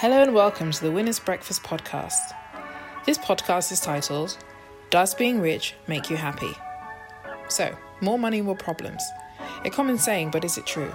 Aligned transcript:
Hello 0.00 0.20
and 0.20 0.34
welcome 0.34 0.72
to 0.72 0.82
the 0.82 0.90
Winners 0.90 1.18
Breakfast 1.18 1.62
podcast. 1.62 2.34
This 3.06 3.16
podcast 3.16 3.72
is 3.72 3.80
titled 3.80 4.36
Does 4.90 5.14
Being 5.14 5.40
Rich 5.40 5.74
Make 5.86 6.10
You 6.10 6.18
Happy? 6.18 6.52
So, 7.48 7.74
more 8.02 8.18
money, 8.18 8.42
more 8.42 8.56
problems. 8.56 9.02
A 9.64 9.70
common 9.70 9.96
saying, 9.96 10.32
but 10.32 10.44
is 10.44 10.58
it 10.58 10.66
true? 10.66 10.92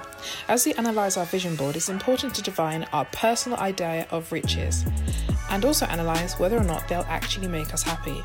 As 0.47 0.67
we 0.67 0.75
analyse 0.75 1.17
our 1.17 1.25
vision 1.25 1.55
board, 1.55 1.75
it's 1.75 1.89
important 1.89 2.35
to 2.35 2.43
define 2.43 2.83
our 2.93 3.05
personal 3.05 3.57
idea 3.57 4.05
of 4.11 4.31
riches 4.31 4.85
and 5.49 5.65
also 5.65 5.87
analyse 5.89 6.37
whether 6.37 6.59
or 6.59 6.63
not 6.63 6.87
they'll 6.87 7.01
actually 7.09 7.47
make 7.47 7.73
us 7.73 7.81
happy. 7.81 8.23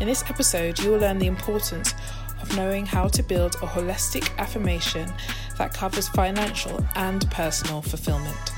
In 0.00 0.06
this 0.06 0.22
episode, 0.30 0.78
you 0.78 0.92
will 0.92 1.00
learn 1.00 1.18
the 1.18 1.26
importance 1.26 1.94
of 2.40 2.56
knowing 2.56 2.86
how 2.86 3.08
to 3.08 3.24
build 3.24 3.56
a 3.56 3.66
holistic 3.66 4.38
affirmation 4.38 5.12
that 5.58 5.74
covers 5.74 6.06
financial 6.10 6.86
and 6.94 7.28
personal 7.32 7.82
fulfillment. 7.82 8.52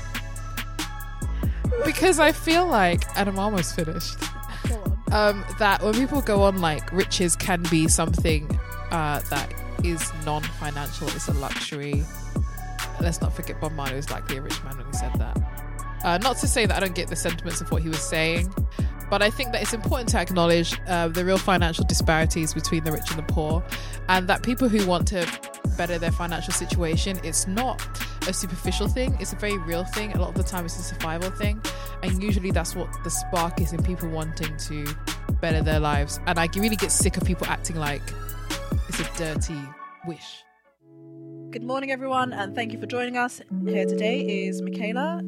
Because 1.85 2.19
I 2.19 2.31
feel 2.31 2.65
like, 2.65 3.03
and 3.17 3.29
I'm 3.29 3.39
almost 3.39 3.75
finished. 3.75 4.17
Um, 5.11 5.45
that 5.59 5.81
when 5.81 5.93
people 5.93 6.21
go 6.21 6.41
on 6.41 6.59
like 6.59 6.91
riches 6.91 7.35
can 7.35 7.63
be 7.69 7.87
something 7.87 8.49
uh, 8.91 9.19
that 9.29 9.53
is 9.83 10.11
non-financial, 10.25 11.07
it's 11.09 11.27
a 11.27 11.33
luxury. 11.33 12.03
Let's 12.99 13.21
not 13.21 13.33
forget 13.33 13.61
Bob 13.61 13.73
Marley 13.73 13.95
was 13.95 14.09
likely 14.09 14.37
a 14.37 14.41
rich 14.41 14.61
man 14.63 14.77
when 14.77 14.87
he 14.87 14.93
said 14.93 15.13
that. 15.15 15.37
Uh, 16.03 16.17
not 16.17 16.37
to 16.37 16.47
say 16.47 16.65
that 16.65 16.75
I 16.75 16.79
don't 16.79 16.95
get 16.95 17.07
the 17.07 17.15
sentiments 17.15 17.61
of 17.61 17.71
what 17.71 17.81
he 17.81 17.89
was 17.89 18.01
saying, 18.01 18.53
but 19.09 19.21
I 19.21 19.29
think 19.29 19.51
that 19.53 19.61
it's 19.61 19.73
important 19.73 20.09
to 20.09 20.19
acknowledge 20.19 20.79
uh, 20.87 21.07
the 21.07 21.23
real 21.23 21.37
financial 21.37 21.85
disparities 21.85 22.53
between 22.53 22.83
the 22.83 22.91
rich 22.91 23.09
and 23.09 23.19
the 23.19 23.33
poor, 23.33 23.63
and 24.09 24.27
that 24.27 24.43
people 24.43 24.67
who 24.67 24.85
want 24.85 25.07
to 25.09 25.27
better 25.77 25.97
their 25.97 26.11
financial 26.11 26.53
situation, 26.53 27.19
it's 27.23 27.47
not 27.47 27.81
a 28.27 28.33
superficial 28.33 28.87
thing, 28.87 29.15
it's 29.19 29.33
a 29.33 29.35
very 29.35 29.57
real 29.59 29.83
thing. 29.83 30.13
A 30.13 30.19
lot 30.19 30.29
of 30.29 30.35
the 30.35 30.43
time, 30.43 30.65
it's 30.65 30.77
a 30.77 30.81
survival 30.81 31.29
thing, 31.29 31.61
and 32.03 32.21
usually 32.21 32.51
that's 32.51 32.75
what 32.75 32.89
the 33.03 33.09
spark 33.09 33.61
is 33.61 33.73
in 33.73 33.83
people 33.83 34.09
wanting 34.09 34.55
to 34.57 34.85
better 35.41 35.61
their 35.61 35.79
lives. 35.79 36.19
And 36.25 36.39
I 36.39 36.49
really 36.55 36.75
get 36.75 36.91
sick 36.91 37.17
of 37.17 37.23
people 37.23 37.47
acting 37.47 37.75
like 37.75 38.01
it's 38.87 38.99
a 38.99 39.17
dirty 39.17 39.59
wish. 40.05 40.43
Good 41.51 41.63
morning, 41.63 41.91
everyone, 41.91 42.33
and 42.33 42.55
thank 42.55 42.73
you 42.73 42.79
for 42.79 42.85
joining 42.85 43.17
us. 43.17 43.41
Here 43.65 43.85
today 43.85 44.21
is 44.47 44.61
Michaela. 44.61 45.21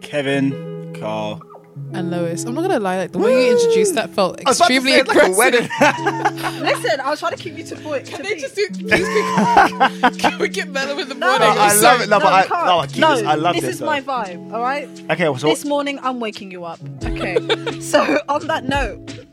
Kevin, 0.00 0.94
Carl. 0.98 1.49
And 1.92 2.10
Lois, 2.10 2.44
I'm 2.44 2.54
not 2.54 2.62
gonna 2.62 2.78
lie, 2.80 2.98
like 2.98 3.12
the 3.12 3.18
way 3.18 3.46
you 3.46 3.52
introduced 3.52 3.94
that 3.94 4.10
felt 4.10 4.40
extremely 4.40 4.92
like 4.92 5.06
a 5.08 5.10
aggressive. 5.10 5.36
wedding. 5.36 5.62
Listen, 6.62 7.00
I 7.00 7.10
was 7.10 7.18
trying 7.20 7.36
to 7.36 7.42
keep 7.42 7.56
you 7.56 7.64
to 7.64 7.76
point. 7.76 8.06
Can 8.06 8.18
to 8.18 8.22
they 8.22 8.36
just 8.38 8.54
do, 8.54 8.68
please 8.68 8.88
be, 10.10 10.18
can 10.18 10.38
we 10.38 10.48
get 10.48 10.68
mellow 10.68 10.98
in 10.98 11.08
the 11.08 11.14
No, 11.14 11.26
morning? 11.26 11.40
no, 11.48 11.50
I'm 11.50 11.58
I 11.58 11.68
sorry. 11.74 11.98
love 11.98 12.00
it. 12.02 12.08
No, 12.10 12.20
but 12.20 12.32
I, 12.32 12.46
no, 12.48 12.78
I, 12.80 12.86
no, 12.98 13.16
this. 13.16 13.26
I 13.26 13.34
love 13.34 13.54
this 13.54 13.64
this. 13.64 13.74
is 13.74 13.78
though. 13.80 13.86
my 13.86 14.00
vibe. 14.00 14.52
All 14.52 14.60
right. 14.62 14.88
Okay, 15.10 15.24
so 15.38 15.48
this 15.48 15.64
morning, 15.64 15.98
I'm 16.02 16.20
waking 16.20 16.50
you 16.50 16.64
up. 16.64 16.80
Okay. 17.04 17.80
so 17.80 18.18
on 18.28 18.46
that 18.46 18.64
note, 18.64 19.24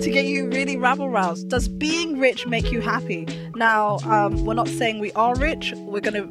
to 0.00 0.10
get 0.10 0.26
you 0.26 0.48
really 0.50 0.76
rabble 0.76 1.08
roused, 1.10 1.48
does 1.48 1.68
being 1.68 2.18
rich 2.18 2.46
make 2.46 2.70
you 2.72 2.80
happy? 2.80 3.26
Now, 3.54 3.98
um, 4.04 4.44
we're 4.44 4.54
not 4.54 4.68
saying 4.68 4.98
we 4.98 5.12
are 5.12 5.34
rich. 5.36 5.72
We're 5.76 6.00
gonna. 6.00 6.26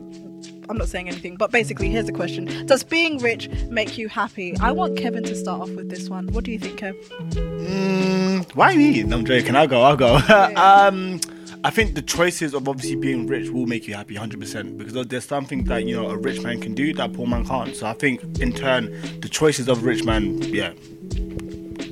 I'm 0.70 0.78
not 0.78 0.90
saying 0.90 1.08
anything, 1.08 1.36
but 1.36 1.52
basically, 1.52 1.90
here's 1.90 2.06
the 2.06 2.12
question: 2.12 2.66
Does 2.66 2.84
being 2.84 3.20
rich 3.20 3.50
make 3.70 3.98
you 3.98 4.10
happy? 4.10 4.56
I 4.60 4.72
want 4.72 4.98
Kevin 4.98 5.24
to 5.24 5.36
start 5.36 5.62
off 5.62 5.70
with 5.72 5.90
this 5.90 6.10
one. 6.10 6.28
What 6.28 6.44
do 6.44 6.52
you 6.52 6.60
think, 6.60 6.80
Kev? 6.80 6.96
Mm, 7.32 8.56
why 8.56 8.76
me? 8.76 9.04
No, 9.04 9.18
I'm 9.18 9.26
joking. 9.26 9.56
I'll 9.56 9.68
go. 9.68 9.82
I'll 9.82 9.98
go. 9.98 10.16
um, 10.56 11.20
I 11.64 11.72
think 11.72 11.96
the 11.96 12.02
choices 12.04 12.54
of 12.54 12.68
obviously 12.68 12.96
being 12.96 13.26
rich 13.26 13.50
will 13.50 13.66
make 13.66 13.88
you 13.88 13.96
happy 13.96 14.16
100% 14.16 14.78
because 14.78 15.08
there's 15.08 15.26
something 15.26 15.64
that 15.64 15.84
you 15.86 15.96
know 15.96 16.10
a 16.12 16.18
rich 16.18 16.42
man 16.44 16.62
can 16.62 16.76
do 16.76 16.94
that 16.94 17.10
a 17.10 17.14
poor 17.14 17.26
man 17.26 17.44
can't. 17.44 17.76
So 17.76 17.88
I 17.88 17.94
think 17.94 18.22
in 18.40 18.54
turn, 18.54 18.92
the 19.22 19.30
choices 19.30 19.68
of 19.68 19.82
a 19.82 19.86
rich 19.86 20.04
man, 20.04 20.42
yeah, 20.44 20.74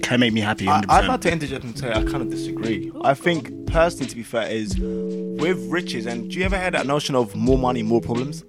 can 0.03 0.19
make 0.19 0.33
me 0.33 0.41
happy 0.41 0.65
100%. 0.65 0.85
I, 0.89 0.99
I'd 0.99 1.05
like 1.05 1.21
to 1.21 1.31
interject 1.31 1.63
and 1.63 1.77
say 1.77 1.89
I 1.89 2.03
kind 2.03 2.21
of 2.21 2.29
disagree. 2.29 2.91
I 3.01 3.15
think 3.15 3.62
personally, 3.73 4.05
to 4.07 4.15
be 4.15 4.23
fair, 4.23 4.47
is 4.49 4.77
with 4.79 5.59
riches. 5.69 6.05
And 6.05 6.29
do 6.29 6.39
you 6.39 6.45
ever 6.45 6.57
hear 6.57 6.71
that 6.71 6.85
notion 6.85 7.15
of 7.15 7.35
more 7.35 7.57
money, 7.57 7.83
more 7.83 7.99
problems? 7.99 8.45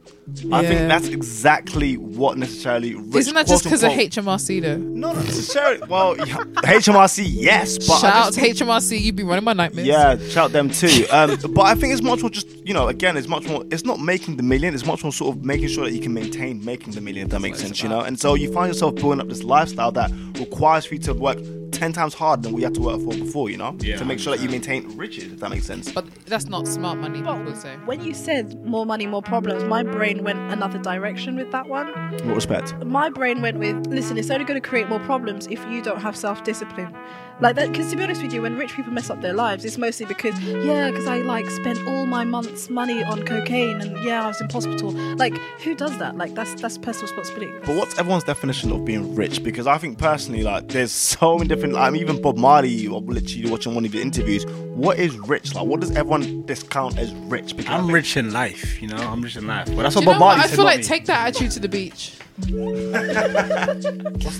I 0.52 0.64
think 0.64 0.88
that's 0.88 1.08
exactly 1.08 1.96
what 1.96 2.38
necessarily. 2.38 2.94
Rich, 2.94 3.16
Isn't 3.16 3.34
that 3.34 3.46
just 3.46 3.64
because 3.64 3.82
of 3.82 3.90
HMRC 3.92 4.62
though? 4.62 4.76
No, 4.78 5.12
not 5.12 5.24
necessarily. 5.24 5.86
Well, 5.86 6.16
yeah, 6.18 6.24
HMRC, 6.24 7.24
yes, 7.26 7.76
but 7.76 7.98
Shout 7.98 8.14
out 8.14 8.32
to 8.32 8.40
think- 8.40 8.56
HMRC, 8.56 9.00
you've 9.00 9.16
been 9.16 9.26
running 9.26 9.44
my 9.44 9.52
nightmares. 9.52 9.86
Yeah, 9.86 10.16
shout 10.28 10.52
them 10.52 10.70
too. 10.70 11.04
Um, 11.10 11.36
but 11.52 11.62
I 11.62 11.74
think 11.74 11.92
it's 11.92 12.02
much 12.02 12.20
more 12.22 12.30
just 12.30 12.48
you 12.66 12.72
know 12.72 12.88
again 12.88 13.16
it's 13.16 13.28
much 13.28 13.46
more 13.46 13.62
it's 13.70 13.84
not 13.84 14.00
making 14.00 14.36
the 14.36 14.42
million 14.42 14.72
it's 14.72 14.86
much 14.86 15.02
more 15.02 15.12
sort 15.12 15.36
of 15.36 15.44
making 15.44 15.68
sure 15.68 15.84
that 15.84 15.92
you 15.92 16.00
can 16.00 16.14
maintain 16.14 16.64
making 16.64 16.94
the 16.94 17.00
million 17.00 17.26
if 17.26 17.30
that 17.30 17.40
makes 17.40 17.60
sense 17.60 17.82
you 17.82 17.88
know 17.90 18.00
and 18.00 18.18
so 18.18 18.34
you 18.34 18.50
find 18.52 18.68
yourself 18.68 18.94
building 18.94 19.20
up 19.20 19.28
this 19.28 19.42
lifestyle 19.42 19.92
that 19.92 20.10
requires 20.38 20.86
for 20.86 20.94
you 20.94 21.00
to 21.00 21.12
work 21.12 21.38
10 21.74 21.92
times 21.92 22.14
harder 22.14 22.42
than 22.42 22.52
we 22.52 22.62
had 22.62 22.74
to 22.74 22.80
work 22.80 23.00
for 23.00 23.10
before 23.14 23.50
you 23.50 23.56
know 23.56 23.76
Yeah, 23.80 23.96
to 23.96 24.04
make 24.04 24.18
sure 24.18 24.36
that 24.36 24.42
you 24.42 24.48
maintain 24.48 24.96
riches 24.96 25.32
if 25.32 25.40
that 25.40 25.50
makes 25.50 25.66
sense 25.66 25.90
But 25.92 26.04
that's 26.26 26.46
not 26.46 26.66
smart 26.66 26.98
money, 26.98 27.18
people 27.22 27.54
say. 27.54 27.76
When 27.84 28.02
you 28.04 28.14
said 28.14 28.64
more 28.64 28.86
money, 28.86 29.06
more 29.06 29.22
problems, 29.22 29.64
my 29.64 29.82
brain 29.82 30.24
went 30.24 30.38
another 30.52 30.78
direction 30.78 31.36
with 31.36 31.50
that 31.52 31.68
one. 31.68 31.88
what 32.26 32.34
respect 32.34 32.74
My 32.84 33.08
brain 33.10 33.42
went 33.42 33.58
with, 33.58 33.86
listen, 33.86 34.16
it's 34.18 34.30
only 34.30 34.44
going 34.44 34.60
to 34.60 34.68
create 34.68 34.88
more 34.88 35.00
problems 35.00 35.46
if 35.48 35.64
you 35.66 35.82
don't 35.82 36.00
have 36.00 36.16
self 36.16 36.44
discipline. 36.44 36.94
Like 37.40 37.56
that, 37.56 37.72
because 37.72 37.90
to 37.90 37.96
be 37.96 38.04
honest 38.04 38.22
with 38.22 38.32
you, 38.32 38.42
when 38.42 38.56
rich 38.56 38.74
people 38.76 38.92
mess 38.92 39.10
up 39.10 39.20
their 39.20 39.32
lives, 39.34 39.64
it's 39.64 39.76
mostly 39.76 40.06
because, 40.06 40.38
yeah, 40.40 40.90
because 40.90 41.08
I 41.08 41.18
like 41.18 41.50
spent 41.50 41.78
all 41.88 42.06
my 42.06 42.22
month's 42.22 42.70
money 42.70 43.02
on 43.02 43.24
cocaine 43.24 43.80
and 43.80 44.04
yeah, 44.04 44.22
I 44.24 44.28
was 44.28 44.40
in 44.40 44.48
hospital. 44.48 44.92
Like, 45.16 45.36
who 45.64 45.74
does 45.74 45.98
that? 45.98 46.16
Like, 46.16 46.34
that's 46.34 46.54
that's 46.62 46.78
personal 46.78 47.08
responsibility. 47.08 47.52
but 47.66 47.74
what's 47.76 47.98
everyone's 47.98 48.22
definition 48.24 48.70
of 48.70 48.84
being 48.84 49.16
rich 49.16 49.42
because 49.42 49.66
I 49.66 49.78
think 49.78 49.98
personally 49.98 50.42
like 50.44 50.68
there's 50.68 50.92
so 51.14 51.36
many 51.36 51.48
different 51.48 51.63
like 51.72 51.94
even 51.94 52.20
Bob 52.20 52.36
Marley 52.36 52.86
or 52.86 53.00
literally 53.00 53.50
watching 53.50 53.74
one 53.74 53.84
of 53.84 53.94
your 53.94 54.02
interviews 54.02 54.44
what 54.74 54.98
is 54.98 55.16
rich 55.16 55.54
like 55.54 55.64
what 55.64 55.80
does 55.80 55.90
everyone 55.92 56.44
discount 56.46 56.98
as 56.98 57.12
rich 57.14 57.56
because 57.56 57.72
I 57.72 57.78
I'm 57.78 57.90
rich 57.90 58.16
in 58.16 58.32
life, 58.32 58.80
you 58.82 58.88
know. 58.88 58.96
I'm 58.96 59.22
rich 59.22 59.36
in 59.36 59.46
life, 59.46 59.66
but 59.66 59.82
that's 59.82 59.94
what 59.94 60.02
you 60.02 60.06
know 60.06 60.12
Bob 60.12 60.20
what? 60.20 60.26
Marley 60.26 60.42
I 60.42 60.46
said. 60.46 60.56
feel 60.56 60.64
like 60.64 60.78
me. 60.78 60.84
take 60.84 61.06
that 61.06 61.28
attitude 61.28 61.52
to 61.52 61.60
the 61.60 61.68
beach. 61.68 62.18
what's 62.36 62.50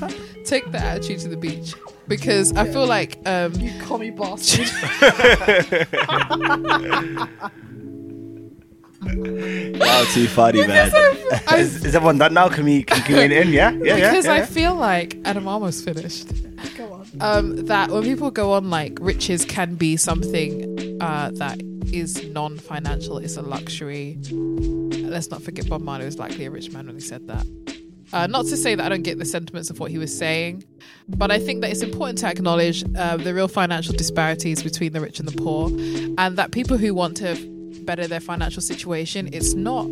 that 0.01 0.15
Take 0.45 0.71
that 0.73 0.83
attitude 0.83 1.21
to 1.21 1.29
the 1.29 1.37
beach. 1.37 1.75
Because 2.09 2.53
I 2.55 2.69
feel 2.69 2.87
like 2.87 3.19
um 3.27 3.55
You 3.55 3.73
commie 3.81 4.11
bastard. 4.11 4.69
oh 9.07 10.11
too 10.13 10.27
funny 10.29 10.67
man 10.67 10.91
I, 11.47 11.59
Is, 11.59 11.85
is 11.85 11.95
everyone 11.95 12.19
done 12.19 12.35
now? 12.35 12.49
Can 12.49 12.65
we 12.65 12.83
can, 12.83 13.03
can 13.03 13.17
we 13.17 13.37
in? 13.37 13.53
Yeah, 13.53 13.71
yeah, 13.71 13.97
yeah. 13.97 14.11
because 14.11 14.27
yeah, 14.27 14.33
I 14.33 14.47
feel 14.47 14.75
like 14.75 15.15
and 15.25 15.39
I'm 15.39 15.49
almost 15.49 15.85
finished. 15.85 16.29
Um, 17.21 17.67
that 17.67 17.91
when 17.91 18.03
people 18.03 18.31
go 18.31 18.53
on 18.53 18.71
like 18.71 18.99
riches 19.01 19.45
can 19.45 19.77
be 19.77 19.97
something 19.97 20.99
uh, 21.01 21.31
that 21.35 21.61
is 21.93 22.25
non-financial 22.31 23.19
it's 23.19 23.37
a 23.37 23.43
luxury. 23.43 24.19
Let's 24.31 25.31
not 25.31 25.43
forget 25.43 25.69
bob 25.69 25.81
marley 25.81 26.05
was 26.05 26.19
likely 26.19 26.47
a 26.47 26.51
rich 26.51 26.73
man 26.73 26.87
when 26.87 26.97
he 26.97 27.01
said 27.01 27.27
that. 27.29 27.47
Uh, 28.13 28.27
not 28.29 28.45
to 28.47 28.57
say 28.57 28.77
that 28.77 28.85
i 28.85 28.89
don't 28.89 29.03
get 29.03 29.19
the 29.19 29.25
sentiments 29.25 29.71
of 29.71 29.81
what 29.81 29.91
he 29.91 29.99
was 29.99 30.17
saying 30.17 30.63
but 31.09 31.33
i 31.33 31.39
think 31.39 31.63
that 31.63 31.71
it's 31.71 31.83
important 31.83 32.17
to 32.17 32.27
acknowledge 32.27 32.85
uh, 32.97 33.17
the 33.17 33.35
real 33.35 33.49
financial 33.49 33.93
disparities 33.93 34.63
between 34.63 34.93
the 34.93 35.01
rich 35.01 35.19
and 35.19 35.27
the 35.27 35.37
poor 35.37 35.69
and 36.19 36.37
that 36.37 36.53
people 36.53 36.77
who 36.77 36.95
want 36.95 37.17
to 37.17 37.35
better 37.85 38.07
their 38.07 38.21
financial 38.21 38.63
situation. 38.63 39.29
It's 39.33 39.55
not 39.55 39.87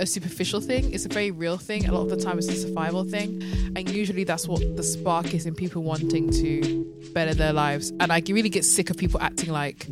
a 0.00 0.06
superficial 0.06 0.60
thing. 0.60 0.92
It's 0.92 1.04
a 1.04 1.08
very 1.08 1.30
real 1.30 1.56
thing. 1.56 1.88
A 1.88 1.92
lot 1.92 2.02
of 2.02 2.10
the 2.10 2.16
time 2.16 2.38
it's 2.38 2.48
a 2.48 2.56
survival 2.56 3.04
thing. 3.04 3.42
And 3.76 3.88
usually 3.88 4.24
that's 4.24 4.46
what 4.46 4.76
the 4.76 4.82
spark 4.82 5.34
is 5.34 5.46
in 5.46 5.54
people 5.54 5.82
wanting 5.82 6.30
to 6.32 7.10
better 7.14 7.34
their 7.34 7.52
lives. 7.52 7.92
And 8.00 8.12
i 8.12 8.22
really 8.28 8.48
get 8.48 8.64
sick 8.64 8.90
of 8.90 8.96
people 8.96 9.20
acting 9.20 9.50
like 9.50 9.86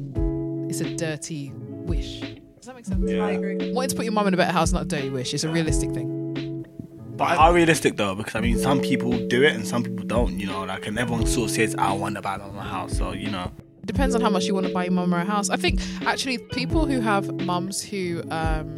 it's 0.69 0.81
a 0.81 0.97
dirty 0.97 1.53
wish. 1.55 2.21
Does 2.21 2.67
that 2.67 2.77
make 2.77 2.84
sense? 2.84 3.11
I 3.11 3.31
agree. 3.33 3.73
wanting 3.73 3.91
to 3.91 3.97
put 3.97 4.05
your 4.05 4.12
mum 4.12 4.27
in 4.27 4.34
a 4.34 4.37
better 4.37 4.53
house 4.53 4.69
is 4.69 4.75
not 4.75 4.83
a 4.83 4.87
dirty 4.87 5.11
wish. 5.11 5.33
It's 5.33 5.44
a 5.44 5.49
realistic 5.49 5.93
thing. 5.93 6.17
But 7.17 7.38
how 7.38 7.53
realistic 7.53 7.97
though? 7.97 8.15
Because 8.15 8.34
I 8.34 8.41
mean, 8.41 8.59
some 8.59 8.81
people 8.81 9.27
do 9.28 9.43
it 9.43 9.55
and 9.55 9.67
some 9.67 9.82
people 9.82 10.05
don't. 10.05 10.38
You 10.38 10.49
know, 10.49 10.64
like 10.64 10.87
and 10.87 10.99
everyone 10.99 11.26
sort 11.26 11.49
of 11.49 11.56
says, 11.56 11.75
"I 11.79 11.93
want 11.93 12.17
to 12.17 12.23
buy 12.23 12.37
my 12.37 12.62
house." 12.62 12.99
So 12.99 13.12
you 13.12 13.31
know, 13.31 13.50
It 13.58 13.66
depends 13.87 14.15
on 14.15 14.21
how 14.21 14.31
much 14.31 14.44
you 14.44 14.55
want 14.55 14.67
to 14.67 14.73
buy 14.73 14.85
your 14.85 14.93
mum 14.93 15.12
a 15.12 15.25
house. 15.25 15.49
I 15.49 15.56
think 15.56 15.81
actually 16.05 16.38
people 16.38 16.87
who 16.87 17.00
have 17.00 17.33
mums 17.43 17.83
who 17.83 18.23
um 18.31 18.77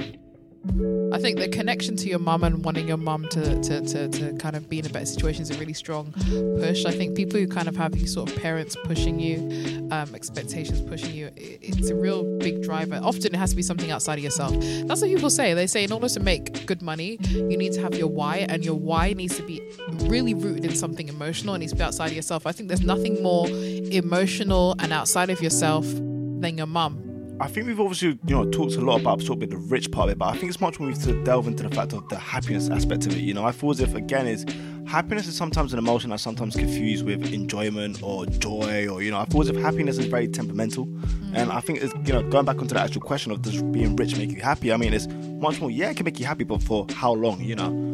I 1.13 1.19
think 1.19 1.39
the 1.39 1.49
connection 1.49 1.97
to 1.97 2.09
your 2.09 2.19
mum 2.19 2.45
and 2.45 2.65
wanting 2.65 2.87
your 2.87 2.97
mum 2.99 3.27
to, 3.31 3.61
to, 3.63 3.81
to, 3.81 4.09
to 4.09 4.33
kind 4.35 4.55
of 4.55 4.69
be 4.69 4.79
in 4.79 4.87
a 4.87 4.89
better 4.91 5.07
situation 5.07 5.43
is 5.43 5.51
a 5.51 5.59
really 5.59 5.73
strong 5.73 6.13
push. 6.61 6.85
I 6.85 6.91
think 6.93 7.17
people 7.17 7.41
who 7.41 7.49
kind 7.49 7.67
of 7.69 7.77
have 7.77 7.93
these 7.93 8.13
sort 8.13 8.31
of 8.31 8.37
parents 8.37 8.77
pushing 8.85 9.19
you, 9.19 9.89
um, 9.91 10.15
expectations 10.15 10.81
pushing 10.83 11.15
you, 11.15 11.27
i- 11.29 11.59
it's 11.63 11.89
a 11.89 11.95
real 11.95 12.39
big 12.39 12.63
driver. 12.63 13.01
Often 13.03 13.35
it 13.35 13.37
has 13.37 13.51
to 13.51 13.57
be 13.57 13.63
something 13.63 13.91
outside 13.91 14.19
of 14.19 14.25
yourself. 14.25 14.53
That's 14.87 15.01
what 15.01 15.09
people 15.11 15.31
say. 15.31 15.55
They 15.55 15.67
say 15.67 15.83
in 15.85 15.93
order 15.93 16.09
to 16.09 16.21
make 16.21 16.67
good 16.67 16.83
money, 16.83 17.19
you 17.31 17.57
need 17.57 17.73
to 17.73 17.81
have 17.81 17.95
your 17.95 18.09
why, 18.09 18.47
and 18.49 18.65
your 18.65 18.75
why 18.75 19.15
needs 19.15 19.37
to 19.39 19.43
be 19.43 19.63
really 20.03 20.35
rooted 20.35 20.65
in 20.67 20.75
something 20.77 21.09
emotional. 21.09 21.55
and 21.55 21.61
needs 21.63 21.73
to 21.73 21.77
be 21.79 21.83
outside 21.85 22.11
of 22.11 22.17
yourself. 22.17 22.47
I 22.47 22.53
think 22.53 22.69
there's 22.69 22.83
nothing 22.83 23.23
more 23.23 23.49
emotional 23.49 24.75
and 24.79 24.93
outside 24.93 25.31
of 25.31 25.41
yourself 25.43 25.87
than 25.87 26.57
your 26.59 26.67
mum. 26.67 27.03
I 27.41 27.47
think 27.47 27.69
we've 27.69 27.79
obviously, 27.79 28.19
you 28.27 28.35
know, 28.35 28.51
talked 28.51 28.75
a 28.75 28.81
lot 28.81 29.01
about 29.01 29.23
sort 29.23 29.41
of 29.43 29.51
the 29.51 29.57
rich 29.57 29.93
part 29.93 30.09
of 30.09 30.13
it, 30.13 30.19
but 30.19 30.27
I 30.27 30.33
think 30.37 30.51
it's 30.51 30.61
much 30.61 30.81
more 30.81 30.89
we 30.89 30.95
need 30.95 31.03
to 31.05 31.23
delve 31.23 31.47
into 31.47 31.63
the 31.63 31.75
fact 31.75 31.93
of 31.93 32.09
the 32.09 32.19
happiness 32.19 32.69
aspect 32.69 33.07
of 33.07 33.13
it. 33.13 33.21
You 33.21 33.33
know, 33.33 33.45
I 33.45 33.53
feel 33.53 33.71
as 33.71 33.81
if 33.81 33.95
again 33.95 34.27
is 34.27 34.45
happiness 34.89 35.29
is 35.29 35.37
sometimes 35.37 35.73
an 35.73 35.79
emotion 35.79 36.11
that's 36.11 36.23
sometimes 36.23 36.57
confused 36.57 37.05
with 37.05 37.33
enjoyment 37.33 38.03
or 38.03 38.27
joy, 38.27 38.89
or 38.89 39.03
you 39.03 39.13
know, 39.13 39.19
I 39.19 39.27
feel 39.27 39.43
as 39.43 39.49
if 39.51 39.57
happiness 39.57 39.99
is 39.99 40.07
very 40.07 40.27
temperamental. 40.27 40.89
And 41.33 41.53
I 41.53 41.61
think 41.61 41.81
it's 41.81 41.95
you 42.09 42.13
know 42.13 42.23
going 42.29 42.45
back 42.45 42.59
onto 42.59 42.75
the 42.75 42.81
actual 42.81 43.03
question 43.03 43.31
of 43.31 43.43
does 43.43 43.63
being 43.63 43.95
rich 43.95 44.17
make 44.17 44.33
you 44.33 44.41
happy? 44.41 44.73
I 44.73 44.77
mean, 44.77 44.93
it's 44.93 45.07
much 45.07 45.61
more. 45.61 45.71
Yeah, 45.71 45.91
it 45.91 45.97
can 45.97 46.05
make 46.05 46.19
you 46.19 46.27
happy, 46.27 46.43
but 46.43 46.61
for 46.63 46.87
how 46.93 47.13
long? 47.13 47.41
You 47.41 47.55
know. 47.55 47.85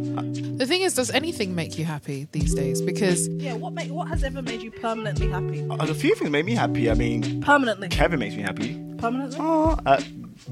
The 0.57 0.67
thing 0.67 0.83
is, 0.83 0.95
does 0.95 1.11
anything 1.11 1.57
make 1.57 1.77
you 1.77 1.85
happy 1.85 2.29
these 2.31 2.55
days? 2.55 2.81
Because 2.81 3.29
Yeah, 3.29 3.55
what 3.55 3.73
make 3.75 3.91
what 3.91 4.09
has 4.09 4.23
ever 4.23 4.41
made 4.41 4.63
you 4.63 4.71
permanently 4.71 5.29
happy? 5.29 5.67
Uh, 5.69 5.77
a 5.91 5.95
few 5.95 6.15
things 6.15 6.31
make 6.31 6.47
me 6.47 6.55
happy. 6.55 6.89
I 6.91 6.95
mean, 6.95 7.43
Permanently. 7.43 7.89
Kevin 7.89 8.21
makes 8.21 8.37
me 8.37 8.43
happy. 8.43 8.84
Permanently? 8.99 9.39
Oh, 9.41 9.79
uh, 9.87 10.01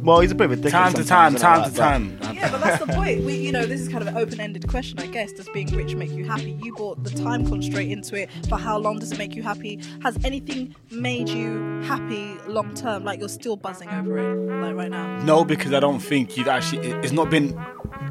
well, 0.01 0.21
he's 0.21 0.31
a 0.31 0.35
bit 0.35 0.47
of 0.47 0.53
a 0.53 0.57
dick. 0.57 0.73
Time 0.73 0.93
to 0.95 1.05
time, 1.05 1.35
time 1.35 1.71
to 1.71 1.77
time. 1.77 2.19
Yeah, 2.33 2.51
but 2.51 2.61
that's 2.63 2.85
the 2.85 2.93
point. 2.93 3.25
We, 3.25 3.35
you 3.35 3.53
know, 3.53 3.67
this 3.67 3.81
is 3.81 3.89
kind 3.89 4.01
of 4.01 4.09
an 4.09 4.17
open-ended 4.17 4.69
question, 4.69 4.99
I 4.99 5.07
guess. 5.07 5.33
Does 5.33 5.49
being 5.51 5.69
rich 5.69 5.95
make 5.95 6.11
you 6.11 6.25
happy? 6.25 6.59
You 6.63 6.75
brought 6.75 7.03
the 7.05 7.11
time 7.11 7.47
constraint 7.47 7.93
into 7.93 8.17
it. 8.17 8.31
For 8.49 8.57
how 8.57 8.79
long 8.79 8.99
does 8.99 9.13
it 9.13 9.19
make 9.19 9.35
you 9.35 9.43
happy? 9.43 9.81
Has 10.03 10.19
anything 10.25 10.75
made 10.91 11.29
you 11.29 11.81
happy 11.83 12.37
long 12.47 12.75
term? 12.75 13.05
Like 13.05 13.21
you're 13.21 13.29
still 13.29 13.57
buzzing 13.57 13.89
over 13.91 14.19
it, 14.19 14.63
like 14.63 14.75
right 14.75 14.91
now. 14.91 15.23
No, 15.25 15.45
because 15.45 15.73
I 15.73 15.81
don't 15.81 16.01
think 16.01 16.37
you've 16.37 16.49
actually. 16.49 16.91
It's 17.03 17.13
not 17.13 17.31
been. 17.31 17.59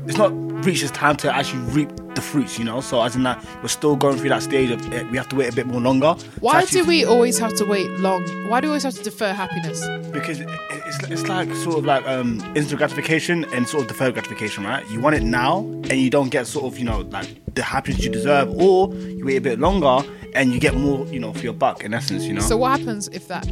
It's 0.05 0.17
not 0.17 0.31
reached 0.65 0.83
its 0.83 0.91
time 0.91 1.15
to 1.17 1.33
actually 1.33 1.61
reap 1.71 1.89
the 2.21 2.27
fruits, 2.27 2.57
you 2.59 2.65
know. 2.65 2.81
So 2.81 3.01
as 3.01 3.15
in 3.15 3.23
that, 3.23 3.43
we're 3.61 3.67
still 3.67 3.95
going 3.95 4.17
through 4.17 4.29
that 4.29 4.43
stage 4.43 4.69
of 4.71 4.79
eh, 4.93 5.03
we 5.11 5.17
have 5.17 5.29
to 5.29 5.35
wait 5.35 5.51
a 5.51 5.55
bit 5.55 5.67
more 5.67 5.81
longer. 5.81 6.13
why 6.39 6.65
do 6.65 6.85
we 6.85 7.03
always 7.05 7.39
have 7.39 7.53
to 7.55 7.65
wait 7.65 7.89
long? 7.99 8.21
Why 8.49 8.61
do 8.61 8.67
we 8.67 8.71
always 8.71 8.83
have 8.83 8.93
to 8.95 9.03
defer 9.03 9.33
happiness? 9.33 9.79
Because 10.11 10.39
it- 10.39 10.49
it's 10.87 11.09
it's 11.09 11.27
like 11.27 11.49
sort 11.55 11.77
of 11.79 11.85
like 11.85 12.05
um 12.07 12.29
instant 12.55 12.77
gratification 12.77 13.45
and 13.53 13.67
sort 13.67 13.81
of 13.83 13.87
deferred 13.87 14.13
gratification, 14.13 14.63
right? 14.65 14.83
You 14.91 14.99
want 14.99 15.15
it 15.15 15.23
now, 15.23 15.59
and 15.89 15.93
you 16.03 16.09
don't 16.09 16.29
get 16.29 16.47
sort 16.47 16.65
of 16.65 16.77
you 16.79 16.85
know 16.85 16.99
like 17.17 17.27
the 17.55 17.63
happiness 17.63 18.03
you 18.05 18.11
deserve, 18.11 18.49
or 18.65 18.93
you 18.95 19.23
wait 19.25 19.37
a 19.37 19.41
bit 19.41 19.59
longer 19.59 19.95
and 20.33 20.53
you 20.53 20.59
get 20.59 20.73
more, 20.75 21.05
you 21.07 21.19
know, 21.19 21.33
for 21.33 21.43
your 21.49 21.53
buck. 21.53 21.83
In 21.83 21.93
essence, 21.93 22.23
you 22.23 22.33
know. 22.33 22.41
So 22.41 22.55
what 22.57 22.71
happens 22.79 23.07
if 23.09 23.27
that 23.29 23.45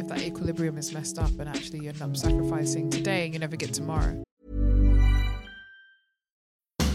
if 0.00 0.08
that 0.08 0.20
equilibrium 0.22 0.76
is 0.78 0.92
messed 0.92 1.18
up 1.18 1.30
and 1.38 1.48
actually 1.48 1.80
you 1.84 1.88
end 1.90 2.02
up 2.02 2.16
sacrificing 2.16 2.90
today 2.90 3.24
and 3.24 3.32
you 3.34 3.40
never 3.40 3.56
get 3.56 3.72
tomorrow? 3.74 4.22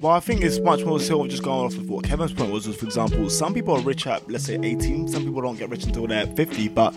Well, 0.00 0.12
I 0.12 0.20
think 0.20 0.40
it's 0.40 0.58
much 0.60 0.82
more 0.82 0.98
so 0.98 1.26
just 1.26 1.42
going 1.42 1.66
off 1.66 1.76
of 1.76 1.90
what 1.90 2.06
Kevin's 2.06 2.32
point 2.32 2.50
was, 2.50 2.66
was, 2.66 2.74
for 2.74 2.86
example, 2.86 3.28
some 3.28 3.52
people 3.52 3.76
are 3.76 3.82
rich 3.82 4.06
at, 4.06 4.26
let's 4.30 4.44
say, 4.44 4.54
18, 4.54 5.08
some 5.08 5.24
people 5.24 5.42
don't 5.42 5.58
get 5.58 5.68
rich 5.68 5.84
until 5.84 6.06
they're 6.06 6.26
50, 6.26 6.68
but 6.68 6.94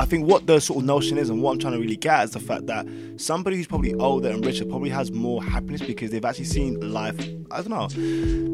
I 0.00 0.06
think 0.06 0.26
what 0.26 0.46
the 0.46 0.58
sort 0.60 0.78
of 0.78 0.86
notion 0.86 1.18
is 1.18 1.28
and 1.28 1.42
what 1.42 1.52
I'm 1.52 1.58
trying 1.58 1.74
to 1.74 1.78
really 1.78 1.96
get 1.96 2.14
at 2.14 2.24
is 2.24 2.30
the 2.30 2.40
fact 2.40 2.66
that 2.68 2.86
somebody 3.18 3.56
who's 3.56 3.66
probably 3.66 3.92
older 3.96 4.30
and 4.30 4.42
richer 4.42 4.64
probably 4.64 4.88
has 4.88 5.12
more 5.12 5.42
happiness 5.44 5.82
because 5.82 6.10
they've 6.10 6.24
actually 6.24 6.46
seen 6.46 6.90
life, 6.90 7.20
I 7.50 7.60
don't 7.60 7.68
know, 7.68 7.86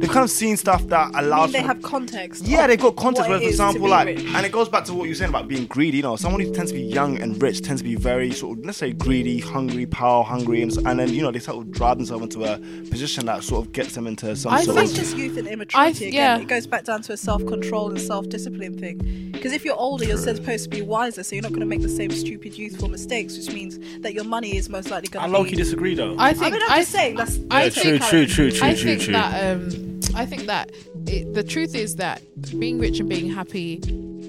they've 0.01 0.11
kind 0.11 0.25
of 0.25 0.31
seen 0.31 0.57
stuff 0.57 0.85
that 0.89 1.13
allows 1.15 1.53
mean, 1.53 1.63
they 1.63 1.67
have 1.69 1.81
context. 1.83 2.45
Yeah, 2.45 2.67
they've 2.67 2.81
got 2.81 2.97
context. 2.97 3.31
Where, 3.31 3.39
for 3.39 3.47
example, 3.47 3.89
like, 3.89 4.07
rich. 4.09 4.25
and 4.25 4.45
it 4.45 4.51
goes 4.51 4.69
back 4.69 4.87
to 4.87 4.95
what 4.95 5.05
you're 5.05 5.15
saying 5.15 5.31
about 5.31 5.47
being 5.47 5.67
greedy. 5.67 5.99
You 5.99 6.03
know, 6.03 6.17
someone 6.17 6.41
who 6.41 6.53
tends 6.53 6.73
to 6.73 6.77
be 6.77 6.83
young 6.83 7.21
and 7.23 7.41
rich 7.41 7.63
tends 7.63 7.81
to 7.81 7.85
be 7.85 7.95
very 7.95 8.33
sort 8.33 8.59
of, 8.59 8.65
let's 8.65 8.79
say, 8.79 8.93
greedy, 8.93 9.39
hungry, 9.39 9.87
power 9.87 10.25
hungry, 10.25 10.63
and, 10.63 10.77
and 10.79 10.99
then 10.99 11.11
you 11.15 11.23
know 11.23 11.31
they 11.31 11.39
sort 11.39 11.65
of 11.65 11.71
drive 11.71 11.99
themselves 11.99 12.25
into 12.25 12.43
a 12.45 12.59
position 12.91 13.25
that 13.27 13.45
sort 13.45 13.67
of 13.67 13.73
gets 13.73 13.95
them 13.95 14.09
into 14.09 14.35
some 14.35 14.53
I 14.53 14.65
sort 14.65 14.79
That's 14.79 14.91
of. 14.91 14.97
just 14.97 15.17
youth 15.17 15.37
and 15.37 15.47
immaturity 15.47 15.93
th- 15.93 16.09
again. 16.09 16.39
yeah. 16.39 16.43
It 16.43 16.49
goes 16.49 16.67
back 16.67 16.83
down 16.83 17.03
to 17.03 17.13
a 17.13 17.17
self-control 17.17 17.91
and 17.91 18.01
self-discipline 18.01 18.79
thing. 18.81 19.36
Because 19.47 19.55
if 19.55 19.65
you're 19.65 19.77
older, 19.77 20.05
you're 20.05 20.17
supposed 20.19 20.65
to 20.65 20.71
be 20.71 20.83
wiser, 20.83 21.23
so 21.23 21.37
you're 21.37 21.43
not 21.45 21.51
going 21.51 21.61
to 21.61 21.67
make 21.67 21.81
the 21.81 21.89
same 21.89 22.11
stupid 22.11 22.59
youthful 22.59 22.89
mistakes, 22.89 23.37
which 23.37 23.55
means 23.55 23.79
that 24.01 24.13
your 24.13 24.25
money 24.25 24.57
is 24.57 24.69
most 24.69 24.91
likely 24.91 25.09
I 25.17 25.21
going 25.21 25.31
low 25.31 25.45
to 25.45 25.51
key 25.51 25.55
be. 25.55 25.63
disagree 25.63 25.95
though. 25.95 26.17
I 26.17 26.31
I 26.31 26.33
think 26.33 26.55
mean, 26.55 26.63
I'm 26.65 26.73
I 26.73 26.79
just 26.81 26.91
saying 26.91 27.15
that's. 27.15 27.37
Yeah, 27.37 27.45
that's 27.51 27.81
true, 27.81 27.99
how 27.99 28.09
true, 28.09 28.19
it- 28.23 28.29
true, 28.31 28.51
true, 28.51 28.67
I 28.67 28.75
true, 28.75 28.83
think 28.83 29.03
true. 29.03 29.13
that 29.13 29.57
um, 29.57 30.01
I 30.17 30.27
think 30.27 30.47
that 30.47 30.73
it, 31.07 31.33
the 31.33 31.45
truth 31.45 31.77
is 31.77 31.95
that 31.95 32.23
being 32.59 32.81
rich 32.81 32.99
and 32.99 33.09
being 33.09 33.31
happy 33.31 33.81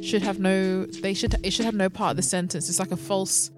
should 0.03 0.21
have 0.21 0.39
no. 0.39 0.85
They 0.85 1.15
should. 1.15 1.33
It 1.41 1.49
should 1.49 1.65
have 1.65 1.73
no 1.73 1.89
part 1.89 2.11
of 2.11 2.17
the 2.17 2.21
sentence. 2.21 2.69
It's 2.69 2.77
like 2.79 2.91
a 2.91 2.95
false. 2.97 3.49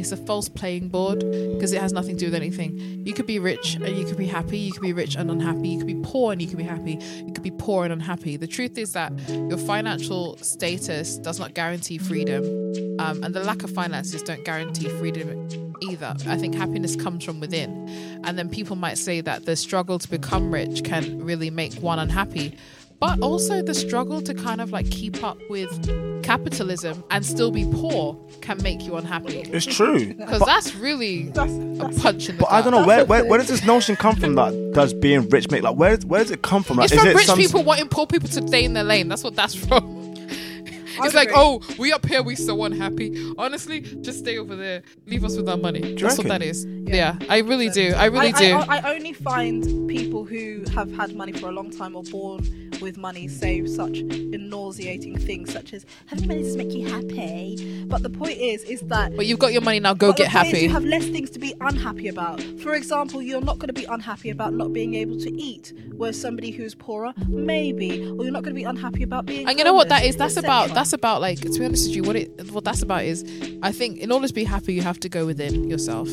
It's 0.00 0.12
a 0.12 0.16
false 0.16 0.48
playing 0.48 0.88
board 0.88 1.18
because 1.20 1.72
it 1.72 1.80
has 1.80 1.92
nothing 1.92 2.16
to 2.16 2.20
do 2.20 2.26
with 2.28 2.34
anything. 2.34 2.78
You 3.06 3.12
could 3.12 3.26
be 3.26 3.38
rich 3.38 3.74
and 3.74 3.86
you 3.96 4.06
could 4.06 4.16
be 4.16 4.26
happy. 4.26 4.56
You 4.56 4.72
could 4.72 4.80
be 4.80 4.94
rich 4.94 5.14
and 5.14 5.30
unhappy. 5.30 5.68
You 5.68 5.78
could 5.78 5.86
be 5.86 6.00
poor 6.02 6.32
and 6.32 6.40
you 6.40 6.48
could 6.48 6.56
be 6.56 6.64
happy. 6.64 6.98
You 7.26 7.32
could 7.34 7.42
be 7.42 7.50
poor 7.50 7.84
and 7.84 7.92
unhappy. 7.92 8.38
The 8.38 8.46
truth 8.46 8.78
is 8.78 8.94
that 8.94 9.12
your 9.28 9.58
financial 9.58 10.38
status 10.38 11.18
does 11.18 11.38
not 11.38 11.52
guarantee 11.52 11.98
freedom, 11.98 12.44
um, 12.98 13.22
and 13.22 13.34
the 13.34 13.44
lack 13.44 13.62
of 13.62 13.70
finances 13.70 14.22
don't 14.22 14.42
guarantee 14.42 14.88
freedom 14.88 15.74
either. 15.82 16.14
I 16.26 16.36
think 16.38 16.54
happiness 16.54 16.96
comes 16.96 17.22
from 17.22 17.40
within. 17.40 17.70
And 18.24 18.38
then 18.38 18.48
people 18.48 18.76
might 18.76 18.96
say 18.98 19.20
that 19.20 19.44
the 19.44 19.54
struggle 19.54 19.98
to 19.98 20.08
become 20.08 20.52
rich 20.52 20.82
can 20.82 21.22
really 21.22 21.50
make 21.50 21.74
one 21.74 21.98
unhappy. 21.98 22.56
But 23.00 23.20
also 23.20 23.62
the 23.62 23.72
struggle 23.74 24.20
to 24.20 24.34
kind 24.34 24.60
of 24.60 24.72
like 24.72 24.90
keep 24.90 25.24
up 25.24 25.38
with 25.48 26.22
capitalism 26.22 27.02
and 27.10 27.24
still 27.24 27.50
be 27.50 27.64
poor 27.64 28.14
can 28.42 28.62
make 28.62 28.82
you 28.84 28.96
unhappy. 28.96 29.40
It's 29.40 29.64
true. 29.64 30.12
Because 30.12 30.42
that's 30.44 30.74
really 30.76 31.28
a 31.28 31.32
punch 31.32 32.28
in 32.28 32.36
the 32.36 32.40
But 32.40 32.52
I 32.52 32.60
don't 32.60 32.72
know 32.72 32.86
where, 32.86 33.06
where 33.06 33.24
where 33.24 33.38
does 33.38 33.48
this 33.48 33.64
notion 33.64 33.96
come 33.96 34.16
from 34.16 34.34
that 34.34 34.72
does 34.74 34.92
being 34.92 35.28
rich 35.30 35.50
make 35.50 35.62
like 35.62 35.76
where 35.76 35.96
where 36.06 36.22
does 36.22 36.30
it 36.30 36.42
come 36.42 36.62
from? 36.62 36.76
Like, 36.76 36.84
It's 36.86 36.94
is 36.94 37.00
from 37.00 37.08
it 37.08 37.16
rich 37.16 37.26
some- 37.26 37.38
people 37.38 37.64
wanting 37.64 37.88
poor 37.88 38.06
people 38.06 38.28
to 38.28 38.46
stay 38.46 38.64
in 38.64 38.74
their 38.74 38.84
lane. 38.84 39.08
That's 39.08 39.24
what 39.24 39.34
that's 39.34 39.54
from. 39.54 39.98
It's 41.02 41.14
like, 41.14 41.30
oh, 41.34 41.62
we 41.78 41.94
up 41.94 42.04
here, 42.04 42.22
we 42.22 42.36
so 42.36 42.62
unhappy. 42.62 43.32
Honestly, 43.38 43.80
just 43.80 44.18
stay 44.18 44.36
over 44.36 44.54
there. 44.54 44.82
Leave 45.06 45.24
us 45.24 45.34
with 45.34 45.48
our 45.48 45.56
money. 45.56 45.94
That's 45.94 46.18
what 46.18 46.26
reckon? 46.26 46.28
that 46.28 46.42
is. 46.42 46.66
Yeah, 46.66 47.16
I 47.30 47.38
really 47.38 47.70
do. 47.70 47.94
I 47.96 48.06
really 48.06 48.34
I, 48.34 48.38
do. 48.38 48.52
I, 48.54 48.76
I 48.78 48.94
only 48.96 49.14
find 49.14 49.88
people 49.88 50.26
who 50.26 50.62
have 50.74 50.92
had 50.92 51.14
money 51.16 51.32
for 51.32 51.48
a 51.48 51.52
long 51.52 51.70
time 51.70 51.96
or 51.96 52.02
born 52.02 52.69
with 52.80 52.96
money 52.96 53.28
say 53.28 53.64
such 53.66 54.02
nauseating 54.02 55.18
things 55.18 55.52
such 55.52 55.72
as 55.72 55.86
having 56.06 56.28
money 56.28 56.42
does 56.42 56.56
make 56.56 56.72
you 56.72 56.86
happy. 56.88 57.84
But 57.86 58.02
the 58.02 58.10
point 58.10 58.38
is, 58.38 58.62
is 58.64 58.80
that 58.82 59.16
but 59.16 59.26
you've 59.26 59.38
got 59.38 59.52
your 59.52 59.62
money 59.62 59.80
now. 59.80 59.94
Go 59.94 60.12
get 60.12 60.28
happy. 60.28 60.60
you 60.60 60.70
have 60.70 60.84
less 60.84 61.06
things 61.06 61.30
to 61.30 61.38
be 61.38 61.54
unhappy 61.60 62.08
about. 62.08 62.42
For 62.62 62.74
example, 62.74 63.22
you're 63.22 63.40
not 63.40 63.58
going 63.58 63.68
to 63.68 63.72
be 63.72 63.84
unhappy 63.84 64.30
about 64.30 64.52
not 64.52 64.72
being 64.72 64.94
able 64.94 65.18
to 65.20 65.30
eat, 65.30 65.72
whereas 65.96 66.20
somebody 66.20 66.50
who's 66.50 66.74
poorer, 66.74 67.12
maybe, 67.28 68.02
or 68.02 68.24
you're 68.24 68.32
not 68.32 68.42
going 68.42 68.54
to 68.54 68.60
be 68.60 68.64
unhappy 68.64 69.02
about 69.02 69.26
being. 69.26 69.48
and 69.48 69.58
you 69.58 69.64
know 69.64 69.74
what 69.74 69.88
that 69.88 70.04
is? 70.04 70.16
That's 70.16 70.36
about. 70.36 70.74
That's 70.74 70.92
about 70.92 71.20
like. 71.20 71.40
To 71.40 71.58
be 71.58 71.64
honest 71.64 71.88
with 71.88 71.96
you, 71.96 72.02
what 72.02 72.16
it 72.16 72.52
what 72.52 72.64
that's 72.64 72.82
about 72.82 73.04
is, 73.04 73.24
I 73.62 73.72
think 73.72 73.98
in 73.98 74.12
order 74.12 74.28
to 74.28 74.34
be 74.34 74.44
happy, 74.44 74.74
you 74.74 74.82
have 74.82 75.00
to 75.00 75.08
go 75.08 75.26
within 75.26 75.68
yourself, 75.68 76.08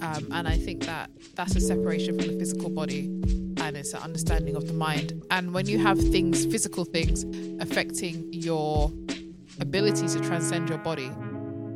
um, 0.00 0.26
and 0.32 0.48
I 0.48 0.56
think 0.56 0.84
that 0.84 1.10
that's 1.34 1.54
a 1.56 1.60
separation 1.60 2.18
from 2.18 2.28
the 2.28 2.38
physical 2.38 2.70
body, 2.70 3.08
and 3.76 3.84
it's 3.84 3.92
an 3.92 4.00
understanding 4.00 4.56
of 4.56 4.66
the 4.66 4.72
mind. 4.72 5.22
And 5.30 5.52
when 5.52 5.66
you 5.66 5.78
have 5.78 5.98
things, 5.98 6.46
physical 6.46 6.86
things, 6.86 7.24
affecting 7.60 8.32
your 8.32 8.90
ability 9.60 10.08
to 10.08 10.20
transcend 10.20 10.70
your 10.70 10.78
body, 10.78 11.10